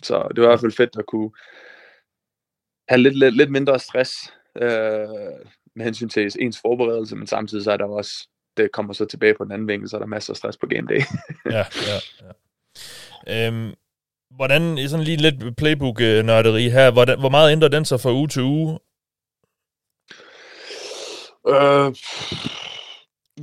[0.03, 1.31] Så det var i hvert fald fedt at kunne
[2.89, 4.13] have lidt, lidt, lidt mindre stress
[4.57, 5.47] øh,
[5.77, 9.35] med hensyn til ens forberedelse, men samtidig så er der også, det kommer så tilbage
[9.35, 11.01] på den anden vinkel, så er der masser af stress på game day.
[11.57, 12.33] ja, ja, ja.
[13.47, 13.75] Øhm,
[14.31, 18.43] hvordan, sådan lige lidt playbook-nørderi her, hvordan, hvor meget ændrer den sig fra uge til
[18.43, 18.79] uge?
[21.49, 21.95] Øh,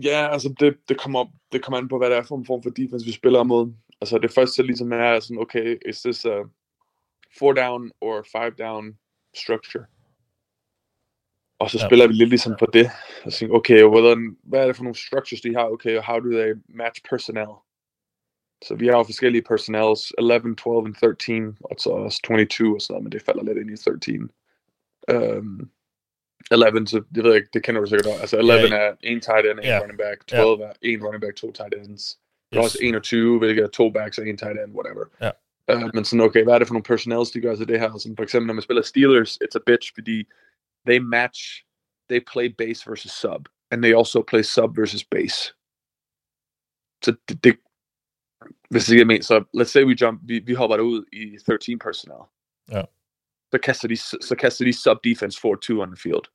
[0.03, 2.63] ja, altså det, det, kommer, det kommer an på, hvad det er for en form
[2.63, 3.73] for defense, vi spiller mod.
[4.01, 6.43] Altså det første ligesom er sådan, okay, is this a
[7.39, 8.97] four down or five down
[9.35, 9.85] structure?
[11.59, 11.87] Og så ja.
[11.87, 12.89] spiller vi lidt ligesom på det.
[13.25, 15.65] Og tænker, okay, hvordan, hvad er det for nogle structures, de har?
[15.65, 17.53] Okay, how do they match personnel?
[18.63, 22.81] Så vi har jo forskellige personnels, 11, 12 og 13, og så også 22 og
[22.81, 24.31] sådan noget, men det falder lidt ind i 13.
[25.13, 25.71] Um,
[26.51, 28.21] 11, så det ved jeg ikke, det kender du sikkert også.
[28.21, 29.79] Altså 11 ja, er en tight end, en ja.
[29.81, 30.65] running back, 12 ja.
[30.65, 32.19] er en running back, to tight ends.
[32.51, 35.05] Er også 21, hvilket er to backs og en tight end, whatever.
[35.21, 35.31] Ja.
[35.75, 37.97] Uh, men sådan, okay, hvad er det for nogle personnels, de gør til det her?
[37.97, 40.27] Som for eksempel, når man spiller Steelers, it's a bitch, fordi
[40.85, 41.65] they match,
[42.09, 45.53] they play base versus sub, and they also play sub versus base.
[47.03, 47.57] Så det, det
[48.69, 51.79] hvis det giver mening, så let's say we jump, vi, vi hopper ud i 13
[51.79, 52.23] personnel.
[52.71, 52.83] Ja.
[53.51, 56.25] Så kaster de, så kaster de sub defense for 2 on the field.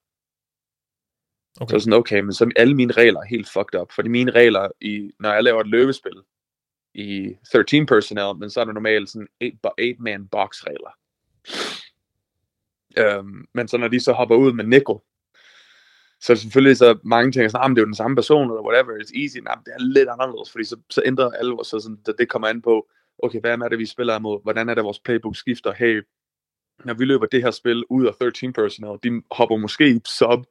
[1.60, 1.74] Okay.
[1.74, 3.92] Så sådan, okay, men så alle mine regler er helt fucked up.
[3.92, 6.22] Fordi mine regler, i, når jeg laver et løbespil
[6.94, 10.92] i 13 personnel, men så er der normalt sådan 8-man box regler.
[13.18, 14.94] Um, men så når de så hopper ud med nickel,
[16.20, 18.92] så selvfølgelig så mange tænker sådan, ah, det er jo den samme person, eller whatever,
[18.92, 19.38] it's easy.
[19.38, 22.28] Nej, det er lidt anderledes, fordi så, så ændrer alle vores, så sådan, det, det
[22.28, 22.88] kommer an på,
[23.22, 24.42] okay, hvad er det, vi spiller imod?
[24.42, 25.72] Hvordan er det, vores playbook skifter?
[25.72, 26.02] Hey,
[26.84, 30.46] når vi løber det her spil ud af 13 personnel, de hopper måske i sub,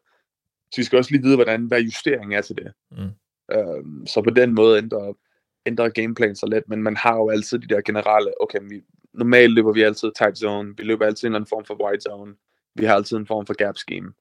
[0.72, 2.74] så vi skal også lige vide, hvordan, hvad justeringen er til det.
[2.92, 3.12] Mm.
[3.58, 5.14] Um, så på den måde ændrer,
[5.66, 8.82] ændrer gameplanen så let, men man har jo altid de der generelle, okay, vi,
[9.14, 12.02] normalt løber vi altid tight zone, vi løber altid en eller anden form for wide
[12.02, 12.36] zone,
[12.76, 14.14] vi har altid en form for gap scheme.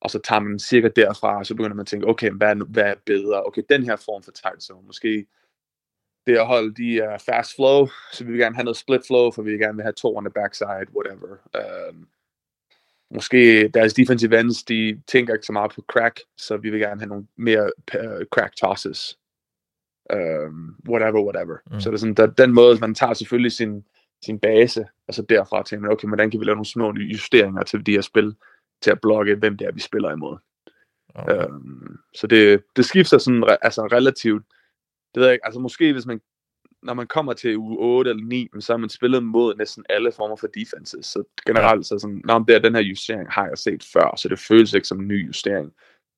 [0.00, 2.64] Og så tager man cirka derfra, og så begynder man at tænke, okay, hvad er,
[2.64, 3.44] hvad er bedre?
[3.44, 5.26] Okay, den her form for tight zone, måske
[6.26, 9.30] det at holde de uh, fast flow, så vi vil gerne have noget split flow,
[9.30, 11.30] for vi vil gerne vil have to on the backside, whatever.
[11.60, 12.08] Um,
[13.10, 17.00] måske deres defensive ends, de tænker ikke så meget på crack, så vi vil gerne
[17.00, 19.18] have nogle mere uh, crack tosses.
[20.14, 21.56] Um, whatever, whatever.
[21.70, 21.80] Mm.
[21.80, 23.84] Så det er sådan, der, den måde, man tager selvfølgelig sin,
[24.24, 27.92] sin base, altså derfra til, okay, hvordan kan vi lave nogle små justeringer til de
[27.92, 28.34] her spil,
[28.82, 30.36] til at blokke, hvem det er, vi spiller imod.
[31.14, 31.44] Okay.
[31.44, 34.44] Um, så det, det skifter sådan altså relativt,
[35.14, 36.20] det ved jeg ikke, altså måske hvis man,
[36.82, 40.12] når man kommer til uge 8 eller 9, så har man spillet mod næsten alle
[40.12, 43.58] former for defenses, så generelt så sådan, når det er den her justering har jeg
[43.58, 45.72] set før, så det føles ikke som en ny justering,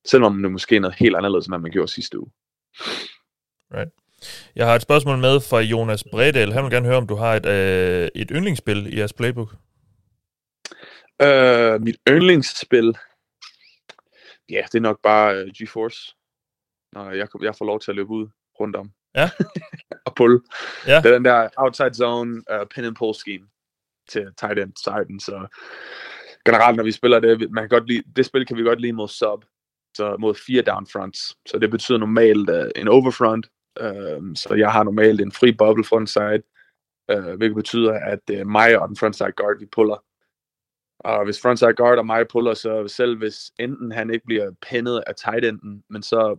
[0.05, 2.31] selvom det måske er noget helt anderledes, end man gjorde sidste uge.
[3.73, 3.91] Right.
[4.55, 6.51] Jeg har et spørgsmål med fra Jonas Bredal.
[6.51, 9.55] Han vil gerne høre, om du har et, øh, et yndlingsspil i jeres playbook.
[11.23, 12.97] Uh, mit yndlingsspil,
[14.49, 16.15] ja, det er nok bare uh, GeForce.
[16.93, 18.27] Når jeg, jeg får lov til at løbe ud
[18.59, 18.91] rundt om.
[19.15, 19.29] Ja.
[20.05, 20.41] og pull.
[20.87, 20.97] Ja.
[20.97, 23.47] Det er den der outside zone uh, pin and pull scheme
[24.09, 25.19] til tight end siden.
[25.19, 25.47] Så
[26.45, 28.93] generelt, når vi spiller det, man kan godt lide, det spil kan vi godt lide
[28.93, 29.45] mod sub.
[29.97, 31.35] Så mod fire down fronts.
[31.47, 33.47] Så det betyder normalt uh, en overfront.
[33.81, 36.43] Uh, så jeg har normalt en fri bubble frontside.
[37.13, 40.03] Uh, hvilket betyder, at uh, mig og den frontside guard, vi puller
[41.03, 45.03] og hvis frontside guard og mig puller, så selv hvis enten han ikke bliver pinnet
[45.07, 46.37] af tight enden, men så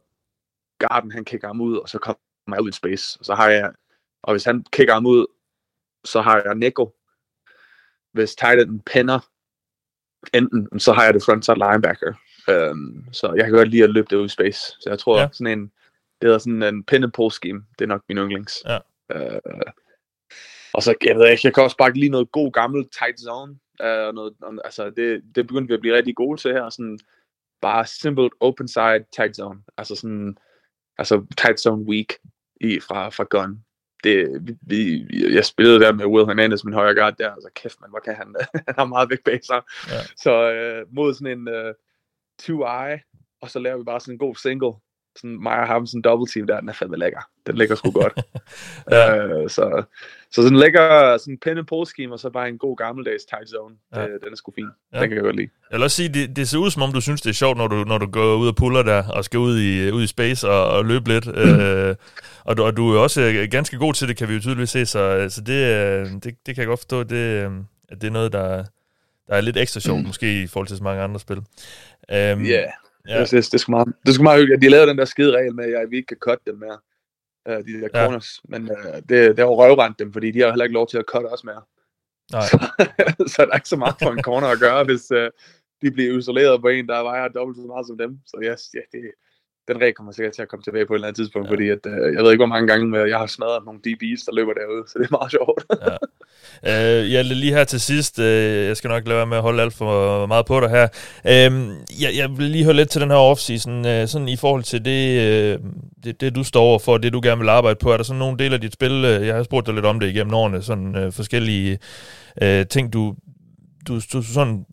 [0.79, 3.18] guarden han kigger ham ud, og så kommer jeg ud i space.
[3.22, 3.72] Så har jeg,
[4.22, 5.26] og hvis han kigger ham ud,
[6.05, 6.95] så har jeg Nico.
[8.12, 9.18] Hvis tight enden pinder
[10.34, 12.12] enten, så har jeg det frontside linebacker.
[12.49, 14.61] Um, så jeg kan godt lide at løbe det ud i space.
[14.61, 15.28] Så jeg tror, ja.
[15.32, 15.62] sådan en,
[16.20, 17.66] det hedder sådan en pin and pull scheme.
[17.78, 18.62] Det er nok min yndlings.
[18.64, 18.78] Ja.
[19.14, 19.62] Uh,
[20.74, 23.53] og så, jeg ved ikke, jeg kan også bare lide noget god gammel tight zone.
[23.80, 24.34] Uh, og noget,
[24.64, 26.70] altså det, det begyndte vi at blive rigtig gode til her.
[26.70, 26.99] Sådan,
[27.61, 29.62] bare simple open side tight zone.
[29.76, 30.38] Altså sådan,
[30.99, 32.07] altså tight zone weak
[32.61, 33.64] i, fra, fra gun.
[34.05, 34.28] Det,
[34.62, 38.01] vi, jeg spillede der med Will Hernandez, min højre guard der, altså kæft man, hvor
[38.01, 38.34] kan han,
[38.66, 39.62] han har meget væk bag sig.
[39.88, 40.01] Ja.
[40.16, 40.32] Så
[40.86, 41.74] uh, mod sådan en
[42.38, 43.01] two eye,
[43.40, 44.72] og så laver vi bare sådan en god single,
[45.17, 47.21] sådan mig og ham, sådan en double team der, den er fandme lækker.
[47.47, 48.13] Den ligger sgu godt.
[48.91, 49.17] ja.
[49.17, 49.83] øh, så,
[50.31, 53.49] så sådan lækker sådan pen and pull scheme, og så bare en god gammeldags tight
[53.49, 53.75] zone.
[53.95, 54.03] Ja.
[54.03, 54.69] Det, den er sgu fin.
[54.93, 55.01] Ja.
[55.01, 55.49] Den kan jeg godt lide.
[55.71, 57.59] Jeg vil også sige, det, det ser ud som om, du synes, det er sjovt,
[57.59, 60.07] når du, når du går ud og puller der, og skal ud i, ud i
[60.07, 61.29] space og, og løbe lidt.
[61.45, 61.95] øh,
[62.45, 64.87] og, du, og du er også ganske god til det, kan vi jo tydeligvis se,
[64.87, 67.51] så, så det, øh, det, det kan jeg godt forstå, det, øh,
[67.89, 68.65] at det er noget, der,
[69.27, 70.07] der er lidt ekstra sjovt, mm.
[70.13, 71.43] måske i forhold til så mange andre spil.
[72.09, 72.35] Ja.
[72.35, 72.69] Um, yeah.
[73.09, 73.20] Ja.
[73.20, 74.62] Det, det, det, er sgu meget, det er sgu meget hyggeligt.
[74.62, 76.78] De lavede den der skide regel med, at vi ikke kan cut dem mere.
[77.48, 78.40] Uh, de der corners.
[78.50, 78.59] Ja.
[78.59, 80.98] Men uh, det, det har jo røvrendt dem, fordi de har heller ikke lov til
[80.98, 81.62] at cut os mere.
[82.32, 82.42] Nej.
[82.42, 82.57] Så,
[83.32, 85.28] så der er ikke så meget for en corner at gøre, hvis uh,
[85.82, 88.18] de bliver isoleret på en, der vejer dobbelt så meget som dem.
[88.26, 89.12] Så yes, ja, det,
[89.69, 91.53] den regel kommer sikkert til at komme tilbage på et eller andet tidspunkt, ja.
[91.53, 94.33] fordi at, øh, jeg ved ikke, hvor mange gange jeg har smadret nogle DB's, der
[94.33, 95.65] løber derude, så det er meget sjovt.
[95.89, 95.97] ja.
[96.67, 99.63] Øh, ja, lige her til sidst, øh, jeg skal nok lade være med at holde
[99.63, 100.89] alt for meget på dig her.
[101.27, 101.53] Øh,
[102.03, 104.85] jeg, jeg vil lige høre lidt til den her offseason, øh, sådan i forhold til
[104.85, 105.59] det, øh,
[106.05, 107.93] det, det, du står over for, det du gerne vil arbejde på.
[107.93, 110.01] Er der sådan nogle dele af dit spil, øh, jeg har spurgt dig lidt om
[110.01, 111.79] det igennem årene, sådan øh, forskellige
[112.43, 113.15] øh, ting, du,
[113.89, 114.65] du, du sådan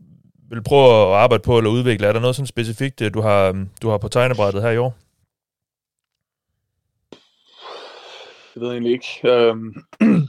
[0.50, 2.08] vil prøve at arbejde på eller udvikle?
[2.08, 4.78] Er der noget sådan specifikt, øh, du har, mm, du har på tegnebrættet her i
[4.78, 4.96] år?
[8.56, 9.08] Jeg ved egentlig ikke.
[9.24, 9.76] Øhm,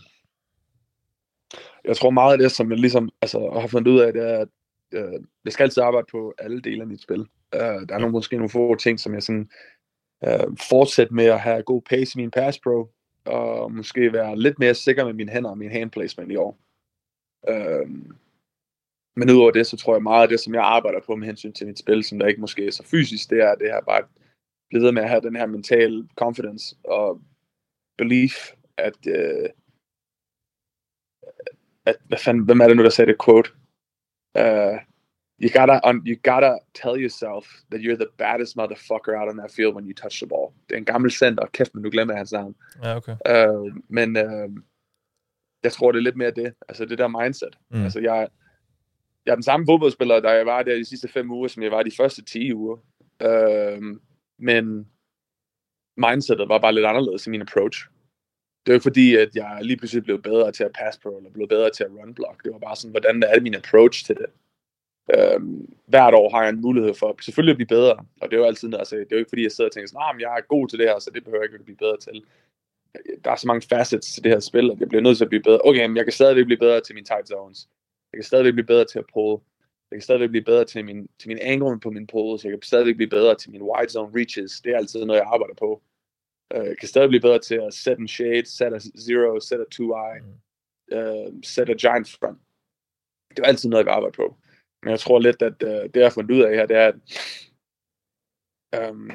[1.89, 4.39] jeg tror meget af det, som jeg ligesom altså, har fundet ud af, det er,
[4.39, 4.49] at
[4.93, 7.21] øh, jeg skal altid arbejde på alle dele af mit spil.
[7.55, 9.51] Øh, der er nogle, måske nogle få ting, som jeg sådan
[10.25, 12.91] øh, fortsætter med at have god pace i min pass pro,
[13.25, 16.59] og måske være lidt mere sikker med mine hænder og min hand placement i år.
[17.49, 17.89] Øh,
[19.21, 21.53] men udover det, så tror jeg meget af det, som jeg arbejder på med hensyn
[21.53, 24.03] til mit spil, som der ikke måske er så fysisk, det er det her bare
[24.69, 27.21] blive med at have den her mental confidence og
[27.99, 28.35] belief,
[28.77, 29.49] at, uh,
[31.87, 33.51] at hvad fanden, hvem er det nu, der sagde det quote?
[34.43, 34.77] Uh,
[35.43, 36.53] you gotta, un, you gotta
[36.83, 40.29] tell yourself that you're the baddest motherfucker out on that field when you touch the
[40.29, 40.53] ball.
[40.69, 42.55] Det er en gammel center, kæft, men nu glemmer hans navn.
[42.85, 43.17] Ja, okay.
[43.33, 44.51] Uh, men uh,
[45.63, 47.59] jeg tror, det er lidt mere det, altså det der mindset.
[47.71, 47.85] Mm.
[47.85, 48.29] Altså jeg,
[49.27, 51.71] jeg er den samme fodboldspiller, der jeg var der de sidste fem uger, som jeg
[51.71, 52.77] var de første 10 uger.
[53.23, 53.83] Øh,
[54.39, 54.89] men
[55.97, 57.87] mindsetet var bare lidt anderledes i min approach.
[58.67, 61.31] Det var ikke fordi, at jeg lige pludselig blev bedre til at pass pro, eller
[61.31, 62.45] blev bedre til at run block.
[62.45, 64.27] Det var bare sådan, hvordan er min approach til det.
[65.15, 68.41] Øhm, hvert år har jeg en mulighed for selvfølgelig at blive bedre, og det er
[68.41, 70.39] jo altid, altså, det er jo ikke fordi, jeg sidder og tænker sådan, nah, jeg
[70.39, 72.25] er god til det her, så det behøver jeg ikke at blive bedre til.
[73.25, 75.29] Der er så mange facets til det her spil, at jeg bliver nødt til at
[75.29, 75.61] blive bedre.
[75.65, 77.69] Okay, men jeg kan stadigvæk blive bedre til mine tight zones.
[78.13, 79.43] Jeg kan stadigvæk blive bedre til at pull.
[79.91, 82.45] Jeg kan stadigvæk blive bedre til min, til min angle på min pulls.
[82.45, 84.61] Jeg kan stadigvæk blive bedre til min wide zone reaches.
[84.61, 85.83] Det er altid noget, jeg arbejder på.
[86.55, 89.61] Uh, jeg kan stadig blive bedre til at set en shade, set a zero, set
[89.61, 90.23] a two eye,
[90.97, 92.39] uh, set a giant front.
[93.31, 94.37] Det er altid noget, jeg arbejder på.
[94.83, 96.93] Men jeg tror lidt, at uh, det, jeg har fundet ud af her, det er,
[98.73, 99.11] at um,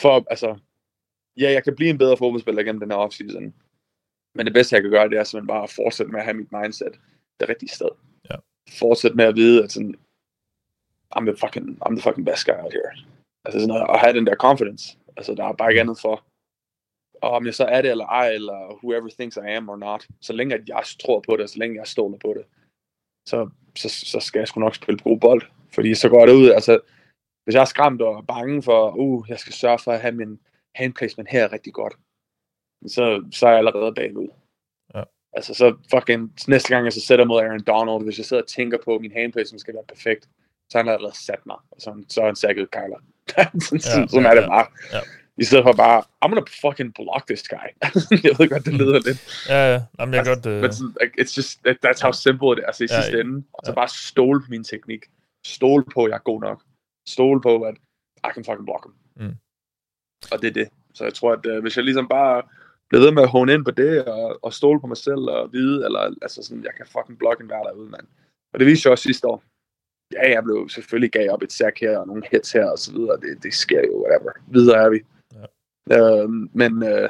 [0.00, 0.58] for, altså,
[1.36, 3.54] ja, jeg kan blive en bedre fodboldspiller gennem den her offseason.
[4.34, 6.36] Men det bedste, jeg kan gøre, det er simpelthen bare at fortsætte med at have
[6.36, 7.00] mit mindset
[7.40, 7.88] det rigtige sted.
[8.30, 8.36] Ja.
[8.78, 9.94] Fortsæt med at vide, at sådan,
[11.16, 12.92] I'm the fucking, I'm the fucking best guy out here.
[13.44, 14.98] Altså sådan at, at have den der confidence.
[15.16, 16.24] Altså der er bare ikke andet for,
[17.22, 20.06] og om jeg så er det eller ej, eller whoever thinks I am or not,
[20.20, 22.44] så længe at jeg tror på det, så længe jeg stoler på det,
[23.28, 25.42] så, så, så skal jeg sgu nok spille god bold.
[25.74, 26.80] Fordi så går det ud, altså,
[27.44, 30.40] hvis jeg er skræmt og bange for, uh, jeg skal sørge for at have min
[30.74, 31.94] hand placement her rigtig godt,
[32.86, 34.28] så, så er jeg allerede bagud.
[35.32, 38.48] Altså så fucking, næste gang jeg så sætter mod Aaron Donald, hvis jeg sidder og
[38.48, 40.28] tænker på, at min handplacement skal være perfekt,
[40.70, 43.00] så har han allerede sat mig, og så, så er han sækket Kyler.
[43.66, 44.66] sådan, ja, sådan ja, er det bare.
[44.92, 45.00] Ja.
[45.40, 47.68] I stedet for bare, I'm gonna fucking block this guy.
[48.26, 49.46] jeg ved godt, det lyder lidt.
[49.48, 49.80] Ja, ja.
[49.98, 50.46] Jamen, jeg altså, godt...
[50.46, 50.60] Uh...
[50.62, 51.52] Men sådan, it's just,
[51.84, 52.64] that's how simple it is.
[52.66, 53.36] Altså i ja, sidste ende.
[53.52, 53.74] Og så ja.
[53.74, 55.02] bare stole min teknik.
[55.46, 56.62] Stole på, at jeg er god nok.
[57.08, 57.76] Stole på, at
[58.28, 58.94] I can fucking block him.
[59.20, 59.36] Mm.
[60.32, 60.68] Og det er det.
[60.94, 62.42] Så jeg tror, at uh, hvis jeg ligesom bare
[62.90, 65.52] blive ved med at hone ind på det, og, og stole på mig selv, og
[65.52, 68.06] vide, eller altså sådan, jeg kan fucking blokke en hver derude, mand.
[68.52, 69.42] Og det viste jeg også sidste år.
[70.12, 72.92] Ja, jeg blev selvfølgelig gav op et sack her, og nogle hits her, og så
[72.92, 73.20] videre.
[73.20, 74.32] Det, det sker jo, whatever.
[74.48, 75.00] Videre er vi.
[75.38, 75.44] Ja.
[75.96, 77.08] Øh, men øh,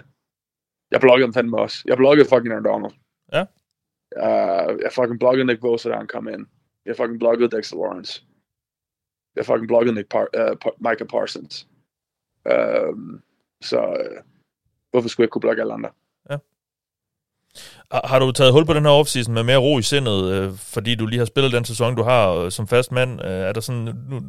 [0.90, 1.82] jeg blokkede dem fandme også.
[1.86, 2.94] Jeg blokkede fucking Aaron Donald.
[3.32, 3.42] Ja.
[4.16, 6.46] Uh, jeg fucking blokkede Nick Bosa, da han kom ind.
[6.86, 8.24] Jeg fucking blokkede Dexter Lawrence.
[9.36, 11.68] Jeg fucking blokkede Nick Par- uh, Par- Micah Parsons.
[12.52, 13.20] Uh,
[13.62, 14.29] så uh,
[14.90, 15.90] hvorfor skulle jeg kunne blokke alle andre?
[16.30, 16.36] Ja.
[18.04, 20.94] Har du taget hul på den her offseason med mere ro i sindet, øh, fordi
[20.94, 23.24] du lige har spillet den sæson, du har øh, som fast mand?
[23.24, 24.22] Øh, er der sådan, nu,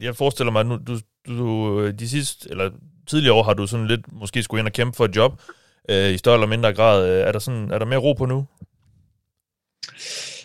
[0.00, 0.98] jeg forestiller mig, at nu, du,
[1.28, 2.70] du, de sidste, eller
[3.06, 5.40] tidligere år har du sådan lidt måske skulle ind og kæmpe for et job,
[5.88, 7.08] øh, i større eller mindre grad.
[7.08, 8.46] Er der, sådan, er der mere ro på nu?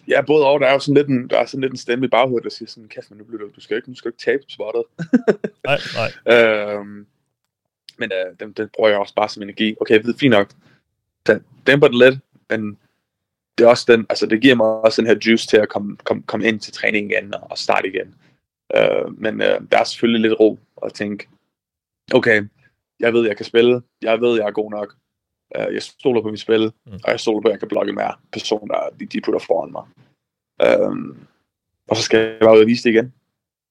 [0.07, 0.59] Ja, både og.
[0.59, 2.49] Der er jo sådan lidt en, der er sådan lidt en stemme i baghovedet, der
[2.49, 4.83] siger sådan, kæft, men nu bliver du, du skal ikke, du skal ikke tabe spottet.
[5.63, 6.11] nej, nej.
[6.35, 7.05] øhm,
[7.99, 9.75] men øh, den, den bruger jeg også bare som energi.
[9.81, 10.49] Okay, det er fint nok.
[11.27, 12.19] Den dæmper det lidt,
[12.49, 12.77] men
[13.57, 15.97] det er også den, altså det giver mig også den her juice til at komme,
[16.03, 18.15] komme, komme ind til træning igen og, starte igen.
[18.75, 21.27] Øh, men øh, der er selvfølgelig lidt ro at tænke,
[22.13, 22.43] okay,
[22.99, 24.95] jeg ved, jeg kan spille, jeg ved, jeg er god nok,
[25.57, 26.93] uh, jeg stoler på mit spil, mm.
[27.03, 29.83] og jeg stoler på, at jeg kan blokke mere personer, de, de putter foran mig.
[30.87, 31.27] Um,
[31.87, 33.13] og så skal jeg bare ud og vise det igen.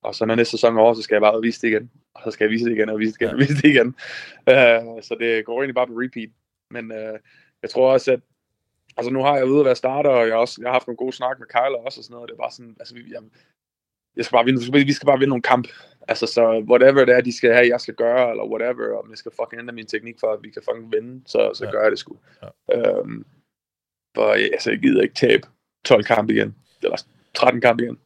[0.02, 1.68] Og så når næste sæson er over, så skal jeg bare ud og vise det
[1.68, 1.90] igen.
[2.16, 3.86] Og så skal jeg vise det igen, og vise det igen, og vise det igen.
[4.50, 6.30] Uh, så det går egentlig bare på repeat.
[6.70, 7.16] Men uh,
[7.62, 8.20] jeg tror også, at
[8.96, 10.96] altså nu har jeg ude at være starter, og jeg, også, jeg har haft nogle
[10.96, 12.28] gode snak med Kyle også, og sådan noget.
[12.28, 13.22] Det er bare sådan, altså, vi, jeg,
[14.16, 15.68] jeg skal bare vinde, vi skal bare vinde nogle kamp.
[16.08, 19.18] Altså, så whatever det er, de skal have, jeg skal gøre, eller whatever, om jeg
[19.18, 21.70] skal fucking ændre min teknik for, at vi kan fucking vinde, så, så ja.
[21.70, 22.16] gør jeg det sgu.
[22.42, 22.48] Ja.
[22.74, 23.26] Øhm,
[24.14, 25.46] for altså, jeg gider ikke tabe
[25.84, 27.04] 12 kampe igen, eller
[27.34, 27.98] 13 kampe igen.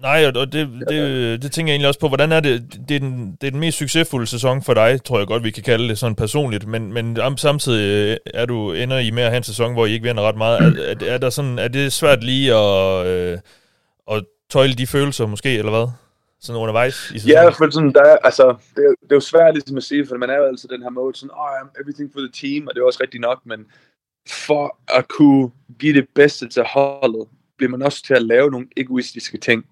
[0.00, 2.08] Nej, og det, det, det tænker jeg egentlig også på.
[2.08, 2.78] Hvordan er det?
[2.88, 5.50] Det er, den, det er den mest succesfulde sæson for dig, tror jeg godt, vi
[5.50, 6.66] kan kalde det sådan personligt.
[6.66, 9.92] Men, men samtidig øh, er du ender i mere at have en sæson, hvor I
[9.92, 10.58] ikke vinder ret meget.
[10.60, 13.38] Er, er, er, der sådan, er det svært lige at, øh,
[14.10, 15.86] at tøjle de følelser måske, eller hvad?
[16.40, 17.34] Sådan undervejs i sæsonen?
[17.34, 20.06] Ja, for sådan, der er, altså, det, er, det er jo svært ligesom at sige,
[20.06, 22.66] for man er jo altid den her mode, sådan, oh, I'm everything for the team,
[22.66, 23.66] og det er også rigtigt nok, men
[24.28, 28.66] for at kunne give det bedste til holdet, bliver man også til at lave nogle
[28.76, 29.64] egoistiske ting.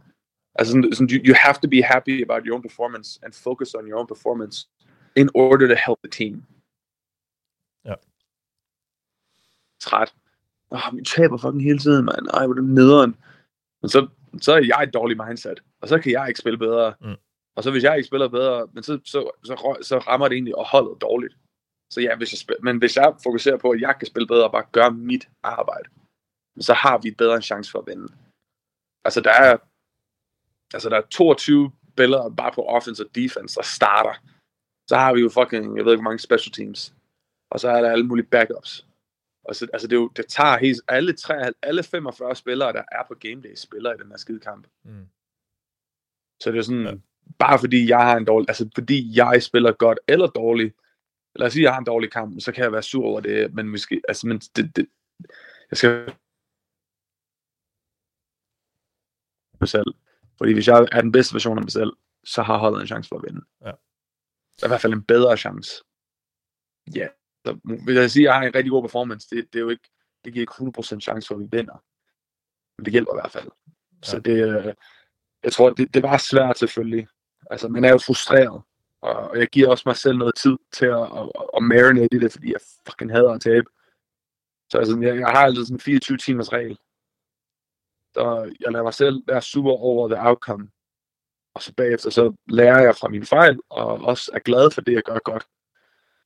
[0.60, 3.74] Altså, sådan, sådan, you, you have to be happy about your own performance and focus
[3.74, 4.56] on your own performance
[5.16, 6.34] in order to help the team.
[7.84, 7.94] Ja.
[9.80, 10.14] Træt.
[10.70, 12.24] Oh, vi taber fucking hele tiden, mand.
[12.34, 13.16] Ej, hvor er det nederen.
[13.82, 14.08] Men så
[14.38, 16.94] så er jeg et dårligt mindset, og så kan jeg ikke spille bedre.
[17.00, 17.16] Mm.
[17.56, 20.56] Og så hvis jeg ikke spiller bedre, men så, så, så, så rammer det egentlig
[20.56, 21.36] og holdet dårligt.
[21.92, 24.44] Så ja, hvis jeg spiller, men hvis jeg fokuserer på, at jeg kan spille bedre
[24.44, 25.88] og bare gøre mit arbejde,
[26.60, 28.08] så har vi bedre en chance for at vinde.
[29.04, 29.56] Altså der er,
[30.74, 34.14] altså der er 22 spillere bare på offense og defense, der starter.
[34.88, 36.94] Så har vi jo fucking, jeg ved ikke hvor mange special teams.
[37.50, 38.86] Og så er der alle mulige backups.
[39.44, 42.82] Og så, altså det, er jo, det tager helt, alle, tre, alle 45 spillere, der
[42.92, 44.66] er på game day, spiller i den her skide kamp.
[44.84, 45.06] Mm.
[46.42, 46.94] Så det er sådan, ja.
[47.38, 50.74] bare fordi jeg har en dårlig, altså fordi jeg spiller godt eller dårligt,
[51.34, 53.20] lad os sige, at jeg har en dårlig kamp, så kan jeg være sur over
[53.20, 54.86] det, men måske, altså, men det, det,
[55.70, 56.12] jeg skal
[59.64, 59.94] selv.
[60.40, 61.92] Fordi hvis jeg er den bedste version af mig selv,
[62.24, 63.44] så har holdet en chance for at vinde.
[63.64, 63.72] Ja.
[64.66, 65.70] I hvert fald en bedre chance.
[66.94, 67.08] Ja,
[67.46, 69.68] så vil jeg sige, at jeg har en rigtig god performance, det, det er jo
[69.68, 69.90] ikke,
[70.24, 71.84] det giver ikke 100% chance for, at vi vinder.
[72.78, 73.48] Men det hjælper i hvert fald.
[73.66, 73.70] Ja.
[74.02, 74.74] Så det, øh,
[75.44, 77.08] jeg tror, det, det var svært selvfølgelig.
[77.50, 78.62] Altså, man er jo frustreret.
[79.02, 82.32] Og jeg giver også mig selv noget tid til at, at, at marinate i det,
[82.32, 83.66] fordi jeg fucking hader at tabe.
[84.70, 86.78] Så altså, jeg, jeg har altid sådan en 24 timers regel.
[88.14, 90.68] Så jeg lader mig selv være super over the outcome.
[91.54, 94.92] Og så bagefter så lærer jeg fra mine fejl, og også er glad for det,
[94.92, 95.46] jeg gør godt.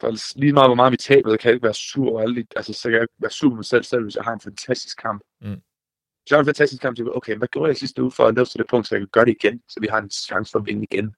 [0.00, 2.72] For lige meget, hvor meget vi taber, kan jeg ikke være sur over alle altså,
[2.72, 4.98] så kan jeg ikke være sur med mig selv, selv hvis jeg har en fantastisk
[5.02, 5.22] kamp.
[5.40, 5.48] Mm.
[5.48, 8.26] Hvis jeg har en fantastisk kamp, så jeg, okay, hvad gjorde jeg sidste uge for
[8.26, 10.10] at nå til det punkt, så jeg kan gøre det igen, så vi har en
[10.10, 11.14] chance for at vinde igen.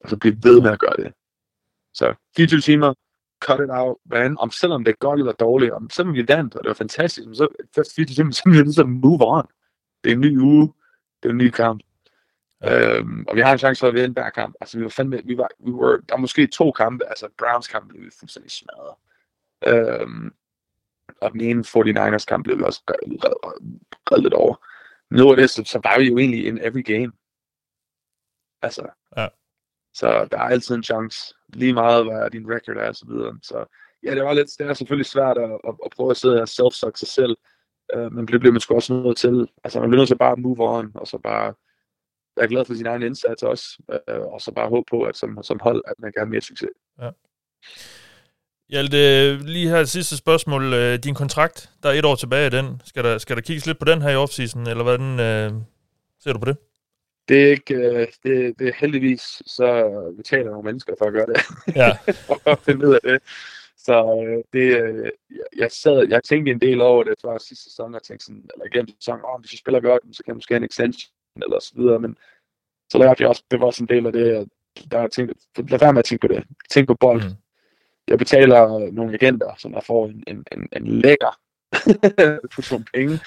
[0.00, 1.12] Og så blive ved med at gøre det.
[1.94, 2.94] Så 24 timer,
[3.44, 4.38] cut it out, man.
[4.38, 7.28] Om selvom det er godt eller dårligt, om selvom vi vandt, og det var fantastisk,
[7.32, 9.46] så først 24 timer, så er vi nødt til at move on.
[10.04, 10.72] Det er en ny uge,
[11.22, 11.82] det er en ny kamp.
[12.62, 12.98] Ja.
[12.98, 14.54] Øhm, og vi har en chance for at vinde hver kamp.
[14.60, 17.68] Altså, vi var fandme, vi var, vi var, der var måske to kampe, altså Browns
[17.68, 18.94] kamp blev vi fuldstændig smadret.
[19.66, 20.34] Øhm,
[21.20, 24.66] og den ene 49ers kamp blev vi også reddet lidt over.
[25.10, 27.12] Nu er det, så, så var vi jo egentlig in every game.
[28.62, 29.28] Altså, ja.
[29.94, 31.34] så der er altid en chance.
[31.48, 33.38] Lige meget, hvad din record er, og så videre.
[33.42, 33.64] Så
[34.02, 36.48] ja, det var lidt, det er selvfølgelig svært at, at, at prøve at sidde og
[36.48, 37.36] self sig selv.
[37.96, 39.48] Uh, men det bliver man sgu også nødt til.
[39.64, 41.54] Altså, man bliver nødt til bare at move on, og så bare
[42.36, 45.42] er glad for sin egen indsats også, øh, og så bare håbe på, at som,
[45.42, 46.70] som hold, at man kan have mere succes.
[47.00, 47.10] Ja.
[48.68, 50.74] Hjalte, lige her sidste spørgsmål.
[50.74, 52.82] Øh, din kontrakt, der er et år tilbage af den.
[52.84, 55.52] Skal der, skal der kigges lidt på den her i offseason, eller hvordan øh,
[56.20, 56.56] ser du på det?
[57.28, 61.26] Det er ikke, øh, det, det er heldigvis, så betaler nogle mennesker for at gøre
[61.26, 61.42] det.
[61.76, 61.90] Ja.
[62.52, 63.22] at finde ud af det.
[63.84, 65.10] Så øh, det, øh,
[65.56, 68.50] jeg, sad, jeg tænkte en del over det, det var sidste sæson, og tænkte sådan,
[68.54, 71.12] eller igennem sæsonen, oh, hvis jeg spiller godt, så kan jeg måske have en extension
[71.42, 72.16] eller så videre, men
[72.90, 74.46] så lærte jeg også, det var også en del af det, at
[74.90, 75.32] der er tænkt,
[75.70, 76.44] lad være med at tænke på det.
[76.70, 77.22] Tænk på bold.
[77.22, 77.36] Mm.
[78.08, 81.38] Jeg betaler nogle agenter, som der får en, en, en, en lækker
[82.54, 83.18] portion penge,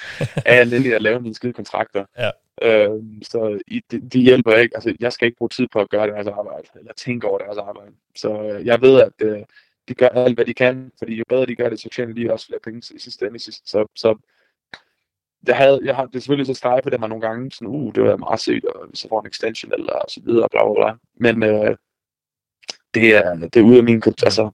[0.46, 0.60] af
[0.96, 2.06] at lave mine skide kontrakter.
[2.18, 2.30] Ja.
[2.62, 4.76] Øhm, så i, det, de hjælper ikke.
[4.76, 7.58] Altså, jeg skal ikke bruge tid på at gøre deres arbejde, eller tænke over deres
[7.58, 7.92] arbejde.
[8.16, 9.44] Så øh, jeg ved, at øh,
[9.88, 12.34] de gør alt, hvad de kan, fordi jo bedre de gør det, så tjener de
[12.34, 13.40] også flere penge i sidste ende.
[13.40, 14.18] Så, så
[15.48, 17.94] jeg havde, jeg har, det er selvfølgelig så strege på det nogle gange, sådan, uh,
[17.96, 20.74] det var meget sygt, og hvis jeg får en extension, eller så videre, bla, bla,
[20.74, 20.98] bla.
[21.16, 21.78] Men øh,
[22.94, 24.52] det, er, det er ude af min, kontrol, altså,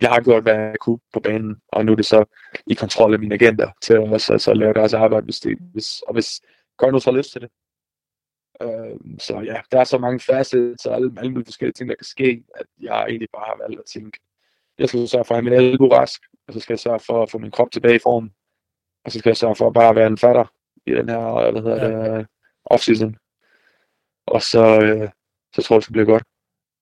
[0.00, 2.24] jeg har gjort, hvad jeg kunne på banen, og nu er det så
[2.66, 6.02] i kontrol af mine agenter til at så, så lave deres arbejde, hvis det, hvis,
[6.02, 6.40] og hvis
[6.76, 7.50] godt nu har lyst til det.
[8.62, 11.94] Øh, så ja, der er så mange facets og alle, alle mulige forskellige ting, der
[11.94, 14.18] kan ske, at jeg egentlig bare har valgt at tænke,
[14.78, 17.22] jeg skal sørge for at have min elbo rask, og så skal jeg sørge for
[17.22, 18.30] at få min krop tilbage i form,
[19.04, 20.44] og så skal jeg sørge for at bare være en fatter
[20.86, 22.18] i den her, hvad hedder ja.
[22.18, 22.26] det,
[22.70, 23.12] off-season.
[24.26, 25.08] Og så, øh,
[25.54, 26.24] så tror jeg, det skal blive godt.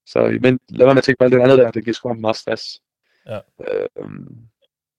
[0.07, 2.15] Så men lad være med at tænke på alt det andet der, det giver sgu
[2.15, 2.83] meget stress.
[3.27, 3.39] Ja.
[3.61, 3.89] Øh,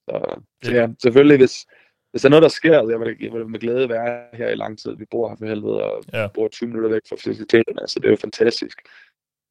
[0.08, 1.66] så, så ja, selvfølgelig, hvis,
[2.10, 4.54] hvis der er noget, der sker, jeg vil, jeg vil med glæde være her i
[4.54, 4.96] lang tid.
[4.96, 6.28] Vi bor her for helvede, og ja.
[6.34, 8.78] bor 20 minutter væk fra faciliteterne, så det er jo fantastisk.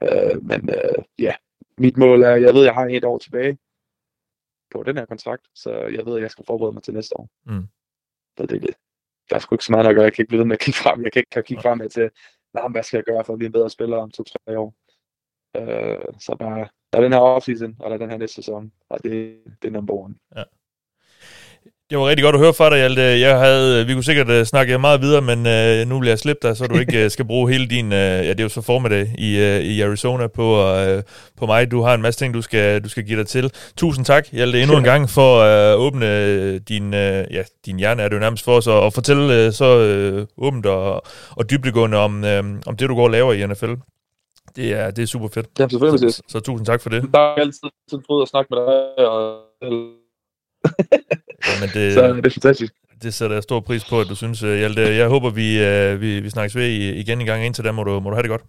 [0.03, 1.33] Øh, men øh, ja,
[1.77, 3.57] mit mål er, jeg ved, jeg har et år tilbage
[4.71, 7.29] på den her kontrakt, så jeg ved, at jeg skal forberede mig til næste år.
[7.45, 7.67] Mm.
[8.37, 8.75] Så det er det.
[9.29, 10.03] Der er sgu ikke så meget at gøre.
[10.03, 11.03] Jeg kan ikke blive ved med at kigge frem.
[11.03, 12.11] Jeg kan ikke kan kigge frem med til,
[12.53, 14.73] nej, hvad skal jeg gøre for at blive en bedre spiller om to-tre år.
[15.57, 18.71] Øh, så bare, der er den her offseason, og der er den her næste sæson,
[18.89, 20.15] og det, det er number one.
[20.35, 20.43] Ja.
[21.91, 23.01] Det var rigtig godt at høre fra dig, Hjalte.
[23.01, 26.47] Jeg havde, vi kunne sikkert uh, snakke meget videre, men uh, nu vil jeg slippe
[26.47, 28.61] dig, så du ikke uh, skal bruge hele din, uh, ja det er jo så
[28.61, 31.03] formiddag i, uh, i Arizona på, uh,
[31.37, 31.71] på mig.
[31.71, 33.51] Du har en masse ting, du skal, du skal give dig til.
[33.77, 38.01] Tusind tak, Hjalte, endnu en gang for at uh, åbne din, uh, ja, din hjerne,
[38.03, 39.67] er det jo nærmest for os, og, og fortælle uh, så
[40.37, 43.73] uh, åbent og, og dybdegående om, uh, om det, du går og laver i NFL.
[44.55, 45.47] Det er, det er super fedt.
[45.59, 46.13] Ja, selvfølgelig.
[46.13, 47.03] Så, så, så tusind tak for det.
[47.13, 49.39] Er altid en at snakke med dig, og
[51.59, 52.73] men det, så det er fantastisk.
[53.03, 54.81] Det sætter jeg stor pris på, at du synes, Hjalte.
[54.81, 56.67] Jeg håber, vi, øh, vi, vi snakkes ved
[57.03, 57.45] igen en gang.
[57.45, 58.41] Indtil da må du, må du have det godt.